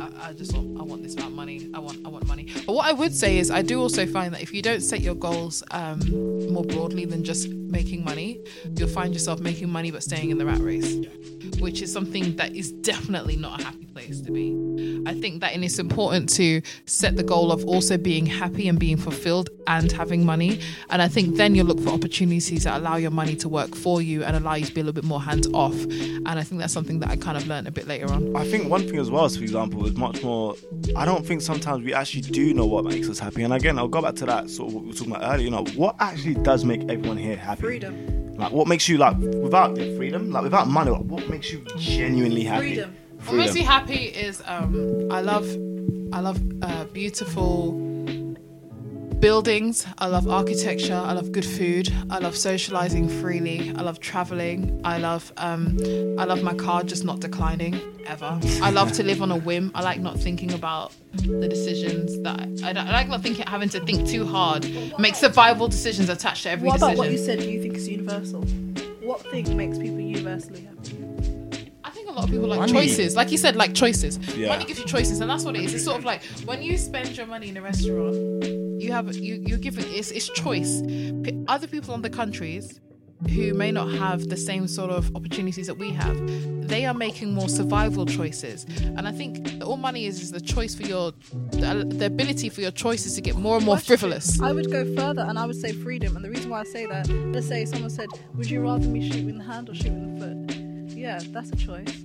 I, 0.00 0.28
I 0.28 0.32
just 0.32 0.52
want 0.54 0.80
I 0.80 0.82
want 0.82 1.02
this 1.02 1.14
amount 1.14 1.30
of 1.30 1.36
money. 1.36 1.70
I 1.74 1.78
want 1.78 2.04
I 2.04 2.08
want 2.08 2.26
money. 2.26 2.48
But 2.66 2.72
what 2.74 2.86
I 2.86 2.92
would 2.92 3.14
say 3.14 3.38
is 3.38 3.50
I 3.50 3.62
do 3.62 3.80
also 3.80 4.06
find 4.06 4.34
that 4.34 4.42
if 4.42 4.52
you 4.52 4.62
don't 4.62 4.80
set 4.80 5.00
your 5.00 5.14
goals 5.30 5.62
um, 5.70 6.00
more 6.52 6.64
broadly 6.64 7.04
than 7.04 7.24
just 7.24 7.48
making 7.48 8.04
money, 8.04 8.40
you'll 8.76 8.88
find 8.88 9.12
yourself 9.12 9.40
making 9.40 9.68
money 9.68 9.90
but 9.90 10.02
staying 10.02 10.30
in 10.30 10.38
the 10.38 10.46
rat 10.46 10.60
race, 10.60 10.96
which 11.58 11.82
is 11.82 11.92
something 11.92 12.36
that 12.36 12.54
is 12.54 12.72
definitely 12.72 13.36
not 13.36 13.60
a 13.60 13.64
happy 13.64 13.87
place 13.98 14.20
to 14.20 14.32
be. 14.32 14.54
I 15.06 15.14
think 15.14 15.40
that 15.40 15.56
it's 15.56 15.78
important 15.78 16.28
to 16.34 16.62
set 16.86 17.16
the 17.16 17.22
goal 17.22 17.50
of 17.50 17.64
also 17.66 17.96
being 17.96 18.26
happy 18.26 18.68
and 18.68 18.78
being 18.78 18.96
fulfilled 18.96 19.50
and 19.66 19.90
having 19.92 20.24
money. 20.24 20.60
And 20.90 21.02
I 21.02 21.08
think 21.08 21.36
then 21.36 21.54
you'll 21.54 21.66
look 21.66 21.80
for 21.80 21.90
opportunities 21.90 22.64
that 22.64 22.78
allow 22.78 22.96
your 22.96 23.10
money 23.10 23.36
to 23.36 23.48
work 23.48 23.74
for 23.74 24.00
you 24.00 24.24
and 24.24 24.36
allow 24.36 24.54
you 24.54 24.66
to 24.66 24.74
be 24.74 24.80
a 24.80 24.84
little 24.84 25.00
bit 25.00 25.04
more 25.04 25.20
hands 25.20 25.46
off. 25.52 25.74
And 25.74 26.28
I 26.28 26.42
think 26.42 26.60
that's 26.60 26.72
something 26.72 27.00
that 27.00 27.10
I 27.10 27.16
kind 27.16 27.36
of 27.36 27.46
learned 27.46 27.68
a 27.68 27.70
bit 27.70 27.86
later 27.86 28.10
on. 28.10 28.36
I 28.36 28.44
think 28.44 28.70
one 28.70 28.86
thing 28.86 28.98
as 28.98 29.10
well, 29.10 29.24
is, 29.24 29.36
for 29.36 29.42
example, 29.42 29.86
is 29.86 29.96
much 29.96 30.22
more. 30.22 30.54
I 30.96 31.04
don't 31.04 31.26
think 31.26 31.42
sometimes 31.42 31.84
we 31.84 31.92
actually 31.92 32.22
do 32.22 32.54
know 32.54 32.66
what 32.66 32.84
makes 32.84 33.08
us 33.08 33.18
happy. 33.18 33.42
And 33.42 33.52
again, 33.52 33.78
I'll 33.78 33.88
go 33.88 34.02
back 34.02 34.14
to 34.16 34.26
that 34.26 34.50
sort 34.50 34.68
of 34.68 34.74
what 34.74 34.82
we 34.84 34.90
were 34.90 34.94
talking 34.94 35.14
about 35.14 35.34
earlier. 35.34 35.44
You 35.44 35.50
know, 35.50 35.64
what 35.76 35.96
actually 35.98 36.34
does 36.34 36.64
make 36.64 36.82
everyone 36.88 37.16
here 37.16 37.36
happy? 37.36 37.62
freedom. 37.62 38.36
Like, 38.36 38.52
what 38.52 38.68
makes 38.68 38.88
you 38.88 38.98
like 38.98 39.16
without 39.16 39.74
freedom, 39.76 40.30
like 40.30 40.44
without 40.44 40.68
money, 40.68 40.92
like, 40.92 41.02
what 41.02 41.28
makes 41.28 41.50
you 41.52 41.64
genuinely 41.76 42.44
happy? 42.44 42.74
Freedom. 42.76 42.96
What 43.28 43.36
makes 43.36 43.54
me 43.54 43.62
happy 43.62 44.04
is 44.04 44.42
um, 44.46 45.08
I 45.12 45.20
love 45.20 45.46
I 46.12 46.20
love 46.20 46.40
uh, 46.62 46.84
beautiful 46.86 47.72
buildings. 49.20 49.86
I 49.98 50.06
love 50.06 50.28
architecture. 50.28 50.94
I 50.94 51.12
love 51.12 51.32
good 51.32 51.44
food. 51.44 51.92
I 52.08 52.18
love 52.20 52.34
socializing 52.36 53.08
freely. 53.20 53.70
I 53.76 53.82
love 53.82 54.00
traveling. 54.00 54.80
I 54.84 54.96
love 54.96 55.30
um, 55.36 55.76
I 56.18 56.24
love 56.24 56.42
my 56.42 56.54
car 56.54 56.82
just 56.84 57.04
not 57.04 57.20
declining 57.20 57.78
ever. 58.06 58.40
I 58.62 58.70
love 58.70 58.92
to 58.92 59.02
live 59.02 59.20
on 59.20 59.30
a 59.30 59.36
whim. 59.36 59.72
I 59.74 59.82
like 59.82 60.00
not 60.00 60.18
thinking 60.18 60.52
about 60.54 60.92
the 61.12 61.48
decisions 61.48 62.18
that 62.22 62.40
I, 62.64 62.70
I 62.70 62.90
like 62.92 63.08
not 63.08 63.22
thinking 63.22 63.46
having 63.46 63.68
to 63.70 63.80
think 63.84 64.08
too 64.08 64.24
hard. 64.24 64.66
Make 64.98 65.16
survival 65.16 65.68
decisions 65.68 66.08
attached 66.08 66.44
to 66.44 66.50
every 66.50 66.68
What 66.68 66.78
about 66.78 66.96
decision. 66.96 66.98
what 66.98 67.12
you 67.12 67.18
said? 67.18 67.40
Do 67.40 67.50
you 67.50 67.60
think 67.60 67.74
is 67.74 67.88
universal? 67.88 68.40
What 69.02 69.20
thing 69.30 69.54
makes 69.54 69.76
people 69.76 70.00
universally 70.00 70.62
happy? 70.62 71.37
I 72.18 72.22
think 72.22 72.22
a 72.22 72.22
lot 72.22 72.24
of 72.24 72.30
people 72.30 72.48
like 72.48 72.60
Money. 72.60 72.72
choices. 72.72 73.16
Like 73.16 73.30
you 73.30 73.38
said, 73.38 73.56
like 73.56 73.74
choices. 73.74 74.18
Yeah. 74.36 74.48
Money 74.48 74.64
gives 74.64 74.78
you 74.80 74.86
choices, 74.86 75.20
and 75.20 75.30
that's 75.30 75.44
what 75.44 75.56
it 75.56 75.62
is. 75.62 75.74
It's 75.74 75.84
sort 75.84 75.98
of 75.98 76.04
like 76.04 76.22
when 76.44 76.62
you 76.62 76.76
spend 76.78 77.16
your 77.16 77.26
money 77.26 77.48
in 77.48 77.56
a 77.56 77.62
restaurant, 77.62 78.44
you 78.82 78.92
have 78.92 79.14
you 79.16 79.34
you're 79.46 79.58
given 79.58 79.84
it's 79.88 80.10
it's 80.10 80.28
choice. 80.28 80.82
P- 80.82 81.44
Other 81.48 81.66
people 81.66 81.94
in 81.94 82.02
the 82.02 82.10
countries 82.10 82.80
who 83.34 83.52
may 83.52 83.72
not 83.72 83.90
have 83.90 84.28
the 84.28 84.36
same 84.36 84.68
sort 84.68 84.90
of 84.90 85.14
opportunities 85.16 85.66
that 85.66 85.74
we 85.76 85.90
have, 85.90 86.16
they 86.68 86.86
are 86.86 86.94
making 86.94 87.34
more 87.34 87.48
survival 87.48 88.06
choices. 88.06 88.64
And 88.96 89.08
I 89.08 89.12
think 89.12 89.60
all 89.64 89.76
money 89.76 90.06
is 90.06 90.20
is 90.20 90.30
the 90.30 90.40
choice 90.40 90.74
for 90.74 90.84
your 90.84 91.12
the, 91.50 91.84
the 91.88 92.06
ability 92.06 92.48
for 92.48 92.60
your 92.60 92.70
choices 92.70 93.14
to 93.16 93.20
get 93.20 93.34
more 93.36 93.56
and 93.56 93.66
more 93.66 93.78
frivolous. 93.78 94.40
I 94.40 94.52
would 94.52 94.70
go 94.70 94.84
further 94.94 95.22
and 95.22 95.36
I 95.38 95.46
would 95.46 95.56
say 95.56 95.72
freedom. 95.72 96.14
And 96.16 96.24
the 96.24 96.30
reason 96.30 96.50
why 96.50 96.60
I 96.60 96.64
say 96.64 96.86
that, 96.86 97.08
let's 97.34 97.48
say 97.48 97.64
someone 97.64 97.90
said, 97.90 98.08
Would 98.34 98.48
you 98.50 98.60
rather 98.60 98.86
me 98.86 99.08
shoot 99.10 99.20
you 99.22 99.28
in 99.30 99.38
the 99.38 99.44
hand 99.44 99.68
or 99.68 99.74
shoot 99.74 99.86
you 99.86 99.92
in 99.92 100.14
the 100.18 100.20
foot? 100.20 100.96
Yeah, 100.96 101.20
that's 101.32 101.50
a 101.50 101.56
choice. 101.56 102.04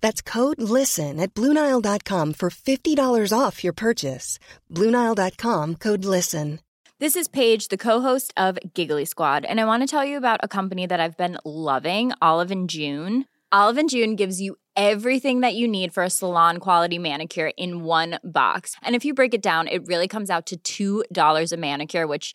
That's 0.00 0.22
code 0.22 0.60
LISTEN 0.60 1.20
at 1.20 1.34
Bluenile.com 1.34 2.32
for 2.32 2.50
$50 2.50 3.38
off 3.38 3.62
your 3.62 3.72
purchase. 3.72 4.38
Bluenile.com 4.72 5.76
code 5.76 6.04
LISTEN. 6.04 6.60
This 7.00 7.14
is 7.14 7.28
Paige, 7.28 7.68
the 7.68 7.76
co-host 7.76 8.34
of 8.36 8.58
Giggly 8.74 9.04
Squad, 9.04 9.44
and 9.44 9.60
I 9.60 9.64
want 9.66 9.84
to 9.84 9.86
tell 9.86 10.04
you 10.04 10.16
about 10.16 10.40
a 10.42 10.48
company 10.48 10.84
that 10.84 10.98
I've 10.98 11.16
been 11.16 11.38
loving, 11.44 12.10
Olive 12.20 12.50
and 12.50 12.68
June. 12.68 13.24
Olive 13.52 13.78
and 13.78 13.88
June 13.88 14.16
gives 14.16 14.40
you 14.40 14.56
everything 14.74 15.42
that 15.42 15.54
you 15.54 15.68
need 15.68 15.94
for 15.94 16.02
a 16.02 16.10
salon 16.10 16.58
quality 16.58 16.98
manicure 16.98 17.52
in 17.56 17.84
one 17.84 18.18
box. 18.24 18.74
And 18.82 18.96
if 18.96 19.04
you 19.04 19.14
break 19.14 19.32
it 19.32 19.40
down, 19.40 19.68
it 19.68 19.86
really 19.86 20.08
comes 20.08 20.28
out 20.28 20.50
to 20.64 21.04
$2 21.04 21.52
a 21.52 21.56
manicure, 21.56 22.08
which 22.08 22.34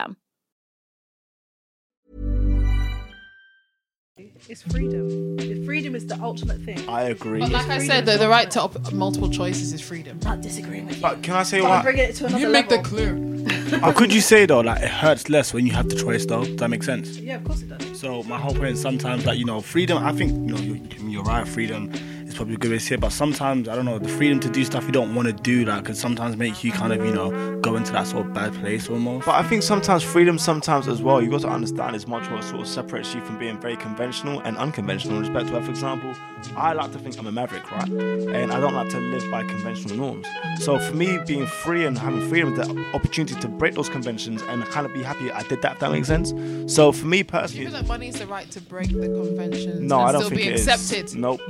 It's 4.49 4.61
freedom. 4.63 5.37
Freedom 5.65 5.95
is 5.95 6.05
the 6.07 6.19
ultimate 6.21 6.59
thing. 6.61 6.87
I 6.89 7.03
agree. 7.03 7.39
But 7.39 7.51
like 7.51 7.69
I 7.69 7.77
said, 7.79 8.05
though, 8.05 8.17
the 8.17 8.27
right 8.27 8.49
to 8.51 8.61
op- 8.61 8.91
multiple 8.91 9.29
choices 9.29 9.71
is 9.73 9.81
freedom. 9.81 10.19
not 10.23 10.41
disagreeing 10.41 10.85
with 10.87 10.95
you. 10.97 11.01
But 11.01 11.23
can 11.23 11.35
I 11.35 11.43
say 11.43 11.59
But 11.61 11.65
I'm 11.67 11.71
what? 11.77 11.83
bringing 11.83 12.03
it 12.09 12.15
to 12.15 12.25
another 12.25 12.41
You 12.43 12.49
make 12.49 12.69
level. 12.69 12.83
the 12.83 12.89
clear. 12.89 13.79
How 13.79 13.91
could 13.93 14.13
you 14.13 14.21
say 14.21 14.45
though, 14.45 14.59
like 14.59 14.81
it 14.81 14.89
hurts 14.89 15.29
less 15.29 15.53
when 15.53 15.65
you 15.65 15.71
have 15.73 15.89
the 15.89 15.95
choice 15.95 16.25
though? 16.25 16.43
Does 16.43 16.57
that 16.57 16.69
make 16.69 16.83
sense? 16.83 17.17
Yeah, 17.17 17.35
of 17.35 17.43
course 17.45 17.61
it 17.61 17.69
does. 17.69 17.99
So 17.99 18.23
my 18.23 18.37
whole 18.37 18.53
point 18.53 18.71
is 18.71 18.81
sometimes 18.81 19.23
that 19.23 19.37
you 19.37 19.45
know 19.45 19.61
freedom. 19.61 19.97
I 20.03 20.11
think 20.11 20.31
you 20.31 20.55
know 20.55 20.57
you're, 20.59 21.09
you're 21.09 21.23
right. 21.23 21.47
Freedom 21.47 21.91
is 22.31 22.37
probably 22.37 22.55
a 22.55 22.57
good 22.57 22.71
way 22.71 22.77
to 22.77 22.83
say 22.83 22.95
it. 22.95 23.01
But 23.01 23.11
sometimes 23.11 23.67
I 23.67 23.75
don't 23.75 23.85
know 23.85 23.99
the 23.99 24.09
freedom 24.09 24.39
to 24.41 24.49
do 24.49 24.63
stuff 24.65 24.85
you 24.85 24.91
don't 24.91 25.13
want 25.15 25.27
to 25.27 25.33
do, 25.33 25.65
like, 25.65 25.85
can 25.85 25.95
sometimes 25.95 26.37
make 26.37 26.63
you 26.63 26.71
kind 26.71 26.93
of 26.93 27.05
you 27.05 27.13
know 27.13 27.59
go 27.59 27.75
into 27.75 27.91
that 27.91 28.07
sort 28.07 28.25
of 28.25 28.33
bad 28.33 28.53
place 28.55 28.89
almost. 28.89 29.25
But 29.25 29.35
I 29.35 29.43
think 29.47 29.63
sometimes 29.63 30.03
freedom, 30.03 30.37
sometimes 30.37 30.87
as 30.87 31.01
well, 31.01 31.21
you've 31.21 31.31
got 31.31 31.41
to 31.41 31.49
understand 31.49 31.95
is 31.95 32.07
much 32.07 32.29
what 32.29 32.43
sort 32.43 32.61
of 32.61 32.67
separates 32.67 33.13
you 33.13 33.21
from 33.21 33.37
being 33.37 33.59
very 33.59 33.77
conventional 33.77 34.39
and 34.41 34.57
unconventional 34.57 35.17
in 35.17 35.21
respect 35.21 35.47
to, 35.49 35.61
for 35.61 35.69
example, 35.69 36.13
I 36.55 36.73
like 36.73 36.91
to 36.93 36.99
think 36.99 37.17
I'm 37.17 37.27
a 37.27 37.31
maverick, 37.31 37.69
right? 37.71 37.87
And 37.87 38.51
I 38.51 38.59
don't 38.59 38.73
like 38.73 38.89
to 38.89 38.99
live 38.99 39.29
by 39.29 39.43
conventional 39.43 39.95
norms. 39.95 40.27
So 40.59 40.79
for 40.79 40.95
me, 40.95 41.19
being 41.27 41.45
free 41.45 41.85
and 41.85 41.97
having 41.97 42.27
freedom, 42.27 42.55
the 42.55 42.91
opportunity 42.93 43.39
to 43.39 43.47
break 43.47 43.75
those 43.75 43.89
conventions 43.89 44.41
and 44.43 44.63
kind 44.65 44.85
of 44.85 44.93
be 44.93 45.03
happy 45.03 45.31
I 45.31 45.43
did 45.43 45.61
that, 45.61 45.73
if 45.73 45.79
that 45.79 45.91
makes 45.91 46.07
sense. 46.07 46.33
So 46.73 46.91
for 46.91 47.05
me 47.05 47.23
personally. 47.23 47.59
Do 47.59 47.63
you 47.63 47.69
feel 47.69 47.79
like 47.79 47.87
money 47.87 48.07
is 48.07 48.15
the 48.15 48.27
right 48.27 48.49
to 48.51 48.61
break 48.61 48.87
the 48.87 49.07
conventions 49.07 49.81
no, 49.81 49.99
and 49.99 50.09
I 50.09 50.11
don't 50.11 50.21
still 50.21 50.29
think 50.29 50.41
be 50.41 50.47
it 50.47 50.55
is. 50.55 50.67
accepted? 50.67 51.19
Nope. 51.19 51.41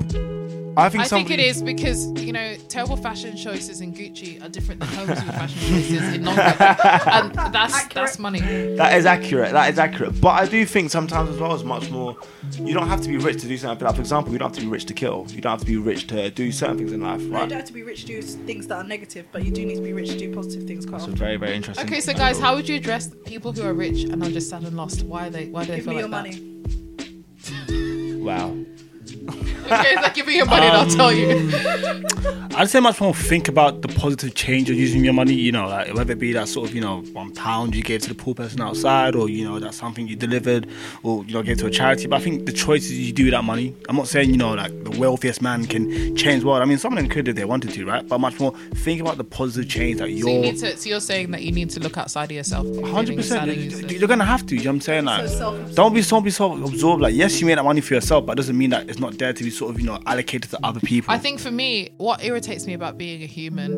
I 0.77 0.87
think 0.89 1.03
I 1.03 1.07
think 1.07 1.29
it 1.31 1.39
is 1.39 1.61
because 1.61 2.07
you 2.21 2.31
know 2.31 2.55
terrible 2.69 2.95
fashion 2.95 3.35
choices 3.35 3.81
in 3.81 3.93
Gucci 3.93 4.43
are 4.43 4.47
different 4.47 4.79
than 4.79 4.89
terrible 4.89 5.15
fashion 5.33 5.59
choices 5.59 6.13
in 6.13 6.23
non-Gucci, 6.23 7.07
and 7.11 7.53
that's 7.53 7.87
that's 7.93 8.17
money. 8.19 8.39
That 8.77 8.95
is 8.97 9.05
accurate. 9.05 9.51
That 9.51 9.71
is 9.73 9.79
accurate. 9.79 10.21
But 10.21 10.29
I 10.29 10.45
do 10.47 10.65
think 10.65 10.89
sometimes 10.89 11.29
as 11.29 11.37
well 11.37 11.53
as 11.53 11.63
much 11.63 11.89
more. 11.89 12.15
You 12.53 12.73
don't 12.73 12.87
have 12.87 13.01
to 13.01 13.09
be 13.09 13.17
rich 13.17 13.41
to 13.41 13.47
do 13.47 13.57
something. 13.57 13.85
Like 13.85 13.95
for 13.95 14.01
example, 14.01 14.31
you 14.31 14.39
don't 14.39 14.49
have 14.49 14.55
to 14.59 14.61
be 14.61 14.67
rich 14.71 14.85
to 14.85 14.93
kill. 14.93 15.25
You 15.29 15.41
don't 15.41 15.51
have 15.51 15.59
to 15.59 15.65
be 15.65 15.77
rich 15.77 16.07
to 16.07 16.29
do 16.31 16.51
certain 16.51 16.77
things 16.77 16.91
in 16.93 17.01
life, 17.01 17.21
No, 17.21 17.43
you 17.43 17.49
don't 17.49 17.57
have 17.59 17.65
to 17.65 17.73
be 17.73 17.83
rich 17.83 18.01
to 18.01 18.07
do 18.07 18.21
things 18.21 18.67
that 18.67 18.75
are 18.77 18.83
negative, 18.83 19.25
but 19.31 19.43
you 19.43 19.51
do 19.51 19.65
need 19.65 19.75
to 19.75 19.81
be 19.81 19.93
rich 19.93 20.09
to 20.09 20.17
do 20.17 20.33
positive 20.33 20.67
things 20.67 20.85
quite 20.85 20.99
That's 20.99 21.03
a 21.03 21.07
often. 21.07 21.17
very 21.17 21.37
very 21.37 21.55
interesting. 21.55 21.85
Okay, 21.85 21.99
so 21.99 22.13
guys, 22.13 22.39
how 22.39 22.55
would 22.55 22.69
you 22.69 22.75
address 22.77 23.09
people 23.25 23.51
who 23.51 23.63
are 23.63 23.73
rich 23.73 24.03
and 24.03 24.23
are 24.23 24.29
just 24.31 24.49
sad 24.49 24.63
and 24.63 24.75
lost? 24.77 25.03
Why 25.03 25.27
are 25.27 25.29
they? 25.29 25.47
Why 25.47 25.65
do 25.65 25.71
they 25.71 25.75
Give 25.77 25.85
feel 25.85 25.93
me 25.95 26.03
like 26.03 26.33
your 26.35 26.37
that? 26.37 27.71
money. 27.71 28.21
Wow. 28.21 28.55
Okay, 29.79 29.93
it's 29.93 30.01
like 30.01 30.13
give 30.13 30.27
me 30.27 30.35
your 30.37 30.45
money 30.45 30.65
and 30.67 30.77
I'll 30.77 30.89
tell 30.89 31.11
you. 31.11 31.31
Um, 31.31 32.47
I'd 32.55 32.69
say 32.69 32.81
much 32.81 32.99
more 32.99 33.13
think 33.13 33.47
about 33.47 33.81
the 33.81 33.87
positive 33.87 34.35
change 34.35 34.69
of 34.69 34.75
using 34.75 35.05
your 35.05 35.13
money, 35.13 35.33
you 35.33 35.53
know, 35.53 35.67
like 35.67 35.93
whether 35.93 36.11
it 36.11 36.19
be 36.19 36.33
that 36.33 36.49
sort 36.49 36.67
of, 36.69 36.75
you 36.75 36.81
know, 36.81 36.99
one 37.13 37.33
pound 37.33 37.73
you 37.73 37.81
gave 37.81 38.01
to 38.01 38.09
the 38.09 38.15
poor 38.15 38.35
person 38.35 38.59
outside 38.61 39.15
or, 39.15 39.29
you 39.29 39.45
know, 39.47 39.57
that's 39.57 39.77
something 39.77 40.05
you 40.07 40.17
delivered 40.17 40.67
or, 41.03 41.23
you 41.25 41.33
know, 41.33 41.41
gave 41.43 41.57
to 41.59 41.67
a 41.67 41.71
charity. 41.71 42.07
But 42.07 42.17
I 42.19 42.23
think 42.23 42.45
the 42.45 42.51
choices 42.51 42.99
you 42.99 43.13
do 43.13 43.23
with 43.25 43.31
that 43.33 43.45
money, 43.45 43.73
I'm 43.87 43.95
not 43.95 44.09
saying, 44.09 44.31
you 44.31 44.37
know, 44.37 44.53
like 44.53 44.83
the 44.83 44.91
wealthiest 44.99 45.41
man 45.41 45.65
can 45.65 46.13
change 46.17 46.41
the 46.41 46.47
world. 46.47 46.61
I 46.61 46.65
mean, 46.65 46.77
some 46.77 46.91
of 46.91 46.99
them 46.99 47.07
could 47.09 47.29
if 47.29 47.37
they 47.37 47.45
wanted 47.45 47.71
to, 47.71 47.85
right? 47.85 48.05
But 48.05 48.19
much 48.19 48.37
more 48.39 48.51
think 48.75 48.99
about 48.99 49.17
the 49.17 49.23
positive 49.23 49.69
change 49.71 49.99
that 49.99 50.03
So 50.03 50.07
you 50.09 50.29
you're. 50.29 50.41
need 50.41 50.57
to. 50.57 50.75
So 50.75 50.89
you're 50.89 50.99
saying 50.99 51.31
that 51.31 51.43
you 51.43 51.53
need 51.53 51.69
to 51.71 51.79
look 51.79 51.97
outside 51.97 52.25
of 52.25 52.31
yourself. 52.31 52.65
if 52.67 52.73
you're 52.75 52.81
feeling 52.83 52.95
Hundred 52.95 53.23
sad 53.23 53.39
percent. 53.47 53.51
and 53.51 53.61
useless. 53.61 53.91
You're 53.93 54.09
gonna 54.09 54.25
have 54.25 54.45
to. 54.47 54.55
You 54.55 54.63
know 54.65 54.71
what 54.71 54.75
I'm 54.75 54.81
saying? 54.81 55.05
Like, 55.05 55.27
So 55.29 55.37
self-absorbed. 55.37 55.75
don't 55.75 55.93
be 55.93 56.01
so 56.01 56.19
be 56.19 56.31
so 56.31 56.51
absorbed. 56.65 57.01
Like, 57.01 57.15
yes, 57.15 57.39
you 57.39 57.47
made 57.47 57.57
that 57.57 57.63
money 57.63 57.79
for 57.79 57.93
yourself, 57.93 58.25
but 58.25 58.33
it 58.33 58.35
doesn't 58.35 58.57
mean 58.57 58.71
that 58.71 58.89
it's 58.89 58.99
not 58.99 59.17
there 59.17 59.31
to 59.31 59.43
be 59.43 59.49
sort 59.61 59.75
of 59.75 59.79
you 59.79 59.85
know 59.85 59.99
allocated 60.07 60.49
to 60.49 60.59
other 60.63 60.79
people. 60.79 61.13
I 61.13 61.19
think 61.19 61.39
for 61.39 61.51
me, 61.51 61.93
what 61.97 62.23
irritates 62.23 62.65
me 62.65 62.73
about 62.73 62.97
being 62.97 63.21
a 63.21 63.27
human 63.27 63.71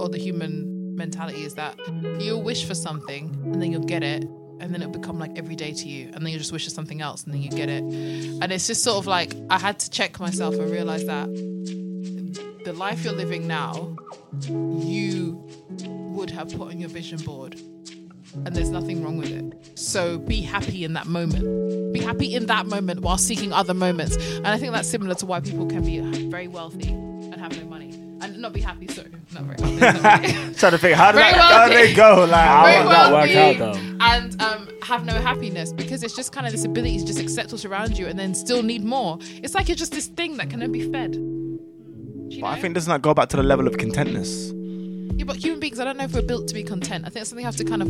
or 0.00 0.08
the 0.08 0.16
human 0.16 0.96
mentality 0.96 1.44
is 1.44 1.54
that 1.54 1.78
you'll 2.18 2.42
wish 2.42 2.64
for 2.64 2.74
something 2.74 3.24
and 3.44 3.60
then 3.60 3.70
you'll 3.70 3.90
get 3.96 4.02
it. 4.02 4.24
And 4.60 4.74
then 4.74 4.82
it'll 4.82 4.98
become 5.00 5.20
like 5.20 5.38
every 5.38 5.54
day 5.54 5.72
to 5.72 5.86
you. 5.86 6.10
And 6.12 6.24
then 6.24 6.32
you 6.32 6.38
just 6.38 6.50
wish 6.50 6.64
for 6.64 6.70
something 6.70 7.00
else 7.00 7.22
and 7.22 7.32
then 7.32 7.40
you 7.42 7.50
get 7.50 7.68
it. 7.68 7.84
And 7.84 8.50
it's 8.50 8.66
just 8.66 8.82
sort 8.82 8.98
of 8.98 9.06
like 9.06 9.32
I 9.50 9.58
had 9.58 9.78
to 9.80 9.90
check 9.90 10.18
myself 10.18 10.54
and 10.54 10.68
realize 10.68 11.04
that 11.04 11.28
the 12.64 12.72
life 12.72 13.04
you're 13.04 13.12
living 13.12 13.46
now, 13.46 13.96
you 14.48 15.46
would 16.16 16.30
have 16.30 16.48
put 16.50 16.68
on 16.72 16.80
your 16.80 16.88
vision 16.88 17.20
board. 17.20 17.54
And 18.34 18.54
there's 18.54 18.70
nothing 18.70 19.02
wrong 19.02 19.18
with 19.18 19.30
it. 19.30 19.78
So 19.78 20.18
be 20.18 20.40
happy 20.40 20.84
in 20.84 20.92
that 20.94 21.06
moment. 21.06 21.92
Be 21.92 22.00
happy 22.00 22.34
in 22.34 22.46
that 22.46 22.66
moment 22.66 23.00
while 23.00 23.18
seeking 23.18 23.52
other 23.52 23.74
moments. 23.74 24.16
And 24.16 24.46
I 24.48 24.58
think 24.58 24.72
that's 24.72 24.88
similar 24.88 25.14
to 25.16 25.26
why 25.26 25.40
people 25.40 25.66
can 25.66 25.84
be 25.84 26.00
very 26.28 26.48
wealthy 26.48 26.88
and 26.88 27.34
have 27.36 27.56
no 27.56 27.64
money. 27.66 27.90
And 28.20 28.38
not 28.38 28.52
be 28.52 28.60
happy, 28.60 28.88
sorry, 28.88 29.10
not 29.32 29.44
very 29.44 29.58
sorry. 29.58 30.32
Trying 30.54 30.72
to 30.72 30.78
think 30.78 30.96
how 30.96 31.12
did 31.12 31.20
that, 31.20 31.34
how 31.36 31.68
did 31.68 31.90
it 31.90 31.96
go? 31.96 32.24
Like, 32.28 32.46
how 32.46 32.64
very 32.64 32.88
that 32.88 33.12
work 33.12 33.30
out, 33.30 33.74
though? 33.74 33.80
and 34.00 34.42
um, 34.42 34.68
have 34.82 35.04
no 35.04 35.12
happiness 35.14 35.72
because 35.72 36.02
it's 36.02 36.16
just 36.16 36.32
kind 36.32 36.44
of 36.46 36.52
this 36.52 36.64
ability 36.64 36.98
to 36.98 37.04
just 37.06 37.20
accept 37.20 37.52
what's 37.52 37.64
around 37.64 37.96
you 37.96 38.06
and 38.08 38.18
then 38.18 38.34
still 38.34 38.62
need 38.62 38.84
more. 38.84 39.18
It's 39.42 39.54
like 39.54 39.68
you're 39.68 39.76
just 39.76 39.92
this 39.92 40.06
thing 40.06 40.36
that 40.38 40.50
can 40.50 40.62
only 40.62 40.80
be 40.80 40.90
fed. 40.92 41.14
You 41.14 42.40
But 42.40 42.48
I 42.48 42.60
think 42.60 42.74
doesn't 42.74 42.90
that 42.90 43.02
go 43.02 43.14
back 43.14 43.28
to 43.30 43.36
the 43.36 43.42
level 43.42 43.66
of 43.66 43.76
contentness? 43.78 44.52
Yeah, 45.16 45.24
but 45.24 45.36
human 45.36 45.57
beings, 45.78 45.80
I 45.80 45.84
don't 45.84 45.96
know 45.96 46.04
if 46.04 46.14
we're 46.14 46.26
built 46.26 46.48
to 46.48 46.54
be 46.54 46.62
content. 46.62 47.04
I 47.06 47.10
think 47.10 47.22
it's 47.22 47.30
something 47.30 47.42
you 47.42 47.46
have 47.46 47.56
to 47.56 47.64
kind 47.64 47.82
of, 47.82 47.88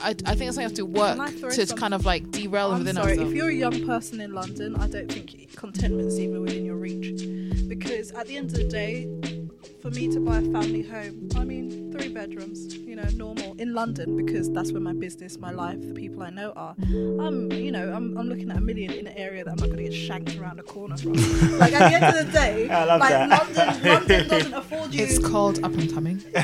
I, 0.00 0.10
I 0.10 0.12
think 0.12 0.48
it's 0.48 0.56
something 0.56 0.62
you 0.62 0.68
have 0.68 0.74
to 0.74 0.86
work 0.86 1.18
I 1.18 1.30
to 1.30 1.74
kind 1.74 1.94
of 1.94 2.04
like 2.04 2.30
derail 2.30 2.72
I'm 2.72 2.78
within 2.78 2.96
sorry, 2.96 3.12
ourselves. 3.12 3.30
if 3.30 3.36
you're 3.36 3.48
a 3.48 3.54
young 3.54 3.86
person 3.86 4.20
in 4.20 4.32
London, 4.32 4.76
I 4.76 4.88
don't 4.88 5.10
think 5.10 5.54
contentment's 5.56 6.18
even 6.18 6.42
within 6.42 6.64
your 6.64 6.76
reach. 6.76 7.22
Because 7.68 8.12
at 8.12 8.26
the 8.26 8.36
end 8.36 8.50
of 8.50 8.56
the 8.56 8.64
day, 8.64 9.06
for 9.86 9.92
me 9.92 10.08
to 10.08 10.18
buy 10.18 10.38
a 10.38 10.42
family 10.42 10.82
home, 10.82 11.28
I 11.36 11.44
mean, 11.44 11.92
three 11.92 12.08
bedrooms, 12.08 12.74
you 12.74 12.96
know, 12.96 13.08
normal 13.14 13.54
in 13.58 13.72
London, 13.72 14.16
because 14.16 14.50
that's 14.50 14.72
where 14.72 14.80
my 14.80 14.92
business, 14.92 15.38
my 15.38 15.52
life, 15.52 15.78
the 15.80 15.94
people 15.94 16.24
I 16.24 16.30
know 16.30 16.52
are. 16.56 16.74
I'm, 16.80 17.52
you 17.52 17.70
know, 17.70 17.92
I'm, 17.92 18.18
I'm 18.18 18.28
looking 18.28 18.50
at 18.50 18.56
a 18.56 18.60
million 18.60 18.90
in 18.90 19.06
an 19.06 19.16
area 19.16 19.44
that 19.44 19.50
I'm 19.52 19.56
not 19.58 19.66
going 19.66 19.76
to 19.76 19.84
get 19.84 19.94
shanked 19.94 20.36
around 20.38 20.56
the 20.56 20.64
corner 20.64 20.96
from. 20.96 21.12
like 21.58 21.72
at 21.72 21.88
the 21.88 21.94
end 21.94 22.04
of 22.04 22.26
the 22.26 22.32
day, 22.32 22.68
I 22.68 22.84
love 22.84 22.98
like 22.98 23.10
that. 23.10 23.28
London, 23.28 23.84
London 23.84 24.28
doesn't 24.28 24.54
afford 24.54 24.92
you. 24.92 25.04
it's 25.04 25.20
called 25.20 25.62
up 25.62 25.72
and 25.72 25.94
coming. 25.94 26.16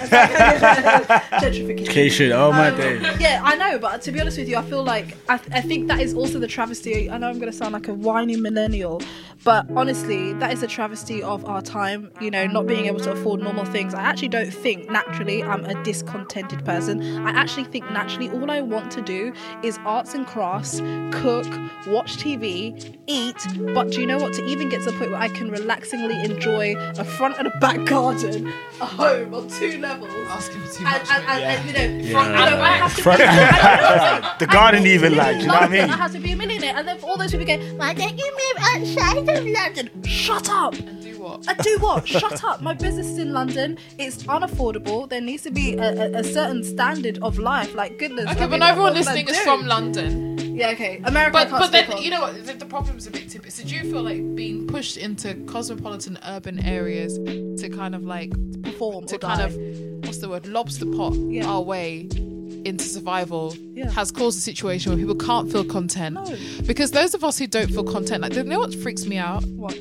gentrification. 1.42 2.30
Oh 2.30 2.52
my 2.52 2.68
Um, 2.68 2.76
day. 2.76 3.00
Yeah, 3.18 3.40
I 3.42 3.56
know, 3.56 3.76
but 3.80 4.02
to 4.02 4.12
be 4.12 4.20
honest 4.20 4.38
with 4.38 4.48
you, 4.48 4.56
I 4.56 4.62
feel 4.62 4.84
like 4.84 5.16
I, 5.28 5.34
I 5.50 5.60
think 5.62 5.88
that 5.88 5.98
is 6.00 6.14
also 6.14 6.38
the 6.38 6.46
travesty. 6.46 7.10
I 7.10 7.18
know 7.18 7.28
I'm 7.28 7.40
going 7.40 7.50
to 7.50 7.56
sound 7.58 7.72
like 7.72 7.88
a 7.88 7.94
whiny 7.94 8.36
millennial, 8.36 9.02
but 9.42 9.66
honestly, 9.74 10.32
that 10.34 10.52
is 10.52 10.62
a 10.62 10.68
travesty 10.68 11.24
of 11.24 11.44
our 11.44 11.60
time. 11.60 12.12
You 12.20 12.30
know, 12.30 12.46
not 12.46 12.68
being 12.68 12.86
able 12.86 13.00
to 13.00 13.10
afford 13.10 13.31
normal 13.36 13.64
things. 13.64 13.94
I 13.94 14.02
actually 14.02 14.28
don't 14.28 14.50
think 14.52 14.90
naturally 14.90 15.42
I'm 15.42 15.64
a 15.64 15.82
discontented 15.84 16.64
person. 16.64 17.02
I 17.26 17.30
actually 17.30 17.64
think 17.64 17.90
naturally 17.90 18.30
all 18.30 18.50
I 18.50 18.60
want 18.60 18.90
to 18.92 19.02
do 19.02 19.32
is 19.62 19.78
arts 19.84 20.14
and 20.14 20.26
crafts, 20.26 20.80
cook, 21.12 21.46
watch 21.86 22.16
TV, 22.18 22.96
eat. 23.06 23.36
But 23.74 23.90
do 23.90 24.00
you 24.00 24.06
know 24.06 24.18
what? 24.18 24.32
To 24.34 24.44
even 24.46 24.68
get 24.68 24.82
to 24.84 24.90
the 24.90 24.98
point 24.98 25.10
where 25.12 25.20
I 25.20 25.28
can 25.28 25.50
relaxingly 25.50 26.22
enjoy 26.24 26.74
a 26.76 27.04
front 27.04 27.38
and 27.38 27.46
a 27.48 27.58
back 27.58 27.84
garden, 27.86 28.52
a 28.80 28.86
home 28.86 29.34
on 29.34 29.48
two 29.48 29.78
levels. 29.78 30.10
Asking 30.28 30.60
for 30.62 30.72
too 30.72 30.84
And, 30.86 30.98
much. 30.98 31.10
and, 31.10 31.26
mate. 31.26 31.32
and, 31.44 31.44
and, 31.44 31.66
you 31.66 31.72
know, 31.72 32.04
Yeah. 32.08 32.12
front, 32.12 32.34
I 32.36 32.50
don't 32.50 32.60
I 32.60 32.68
have 32.72 32.94
to 32.96 33.02
Front- 33.02 33.18
be, 33.18 33.24
I 33.24 34.36
The 34.38 34.46
garden 34.46 34.86
even 34.86 35.16
like, 35.16 35.36
do 35.36 35.42
you 35.42 35.46
know 35.48 35.54
what 35.54 35.62
I 35.64 35.68
mean? 35.68 35.90
I 35.90 35.96
have 35.96 36.12
to 36.12 36.18
be 36.20 36.32
a 36.32 36.36
millionaire, 36.36 36.74
and 36.76 36.86
then 36.88 36.98
for 36.98 37.06
all 37.06 37.16
those 37.18 37.30
people 37.32 37.46
go, 37.46 37.58
"Why 37.76 37.92
don't 37.94 38.16
you 38.18 38.32
move 38.32 38.64
outside 38.74 39.28
of 39.28 39.44
London?" 39.46 39.90
Shut 40.04 40.48
up. 40.48 40.74
do 40.74 41.18
what? 41.18 41.44
I 41.48 41.54
do 41.54 41.76
what? 41.80 42.06
Shut 42.08 42.42
up. 42.44 42.60
My 42.62 42.74
business 42.74 43.11
is 43.12 43.18
in 43.18 43.32
London. 43.32 43.78
It's 43.98 44.22
unaffordable. 44.24 45.08
There 45.08 45.20
needs 45.20 45.42
to 45.44 45.50
be 45.50 45.76
a, 45.76 45.90
a, 45.92 46.20
a 46.20 46.24
certain 46.24 46.62
standard 46.64 47.18
of 47.22 47.38
life. 47.38 47.74
Like 47.74 47.98
goodness. 47.98 48.28
Okay, 48.30 48.46
but 48.46 48.62
everyone 48.62 48.94
listening 48.94 49.28
is 49.28 49.38
from 49.40 49.66
London. 49.66 50.38
Yeah, 50.56 50.70
okay. 50.70 51.00
America. 51.04 51.32
But 51.32 51.50
but 51.50 51.72
then 51.72 51.90
on. 51.92 52.02
you 52.02 52.10
know 52.10 52.20
what? 52.20 52.44
The, 52.46 52.52
the 52.54 52.66
problem's 52.66 53.06
a 53.06 53.10
bit 53.10 53.30
too. 53.30 53.40
So 53.48 53.64
do 53.64 53.74
you 53.74 53.82
feel 53.90 54.02
like 54.02 54.34
being 54.34 54.66
pushed 54.66 54.96
into 54.96 55.34
cosmopolitan 55.46 56.18
urban 56.26 56.58
areas 56.64 57.18
to 57.60 57.68
kind 57.68 57.94
of 57.94 58.02
like 58.04 58.30
perform 58.62 59.06
to 59.06 59.18
kind 59.18 59.38
die. 59.40 59.46
of 59.46 60.04
what's 60.06 60.18
the 60.18 60.28
word 60.28 60.46
lobster 60.46 60.86
pot 60.86 61.14
Yeah. 61.14 61.46
our 61.46 61.62
way 61.62 62.08
into 62.64 62.84
survival 62.84 63.54
Yeah. 63.74 63.90
has 63.90 64.10
caused 64.12 64.38
a 64.38 64.40
situation 64.40 64.92
where 64.92 64.98
people 64.98 65.14
can't 65.16 65.50
feel 65.50 65.64
content 65.64 66.14
No. 66.14 66.36
because 66.66 66.90
those 66.92 67.12
of 67.14 67.24
us 67.24 67.38
who 67.38 67.46
don't 67.46 67.70
feel 67.70 67.84
content 67.84 68.22
like 68.22 68.34
you 68.34 68.44
know 68.44 68.58
what 68.60 68.74
freaks 68.74 69.04
me 69.06 69.18
out 69.18 69.44
What? 69.44 69.76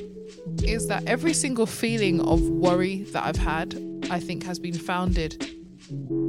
Is 0.62 0.88
that 0.88 1.04
every 1.06 1.32
single 1.32 1.66
feeling 1.66 2.20
of 2.20 2.40
worry 2.48 3.02
that 3.12 3.24
I've 3.24 3.36
had 3.36 3.74
I 4.10 4.20
think 4.20 4.44
has 4.44 4.58
been 4.58 4.74
founded 4.74 5.42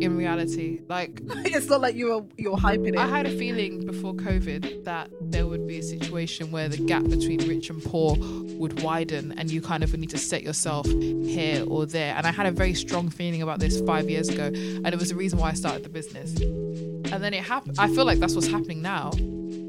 in 0.01 0.17
reality 0.17 0.81
like 0.89 1.21
it's 1.45 1.67
not 1.67 1.79
like 1.81 1.95
you're 1.95 2.25
you're 2.37 2.57
hyping 2.57 2.89
it. 2.89 2.97
I 2.97 3.07
had 3.07 3.25
a 3.25 3.37
feeling 3.37 3.85
before 3.85 4.13
COVID 4.13 4.83
that 4.83 5.09
there 5.21 5.47
would 5.47 5.67
be 5.67 5.77
a 5.77 5.83
situation 5.83 6.51
where 6.51 6.67
the 6.67 6.77
gap 6.77 7.03
between 7.03 7.47
rich 7.47 7.69
and 7.69 7.81
poor 7.83 8.17
would 8.63 8.81
widen 8.81 9.33
and 9.37 9.51
you 9.51 9.61
kind 9.61 9.83
of 9.83 9.97
need 9.97 10.09
to 10.09 10.17
set 10.17 10.43
yourself 10.43 10.85
here 10.87 11.63
or 11.67 11.85
there. 11.85 12.15
And 12.15 12.25
I 12.25 12.31
had 12.31 12.45
a 12.45 12.51
very 12.51 12.73
strong 12.73 13.09
feeling 13.09 13.41
about 13.41 13.59
this 13.59 13.81
five 13.81 14.09
years 14.09 14.29
ago. 14.29 14.45
And 14.45 14.87
it 14.87 14.99
was 14.99 15.09
the 15.09 15.15
reason 15.15 15.39
why 15.39 15.49
I 15.49 15.53
started 15.53 15.83
the 15.83 15.89
business. 15.89 16.39
And 16.39 17.23
then 17.23 17.33
it 17.33 17.43
happened. 17.43 17.77
I 17.79 17.87
feel 17.87 18.05
like 18.05 18.19
that's 18.19 18.35
what's 18.35 18.47
happening 18.47 18.81
now. 18.81 19.11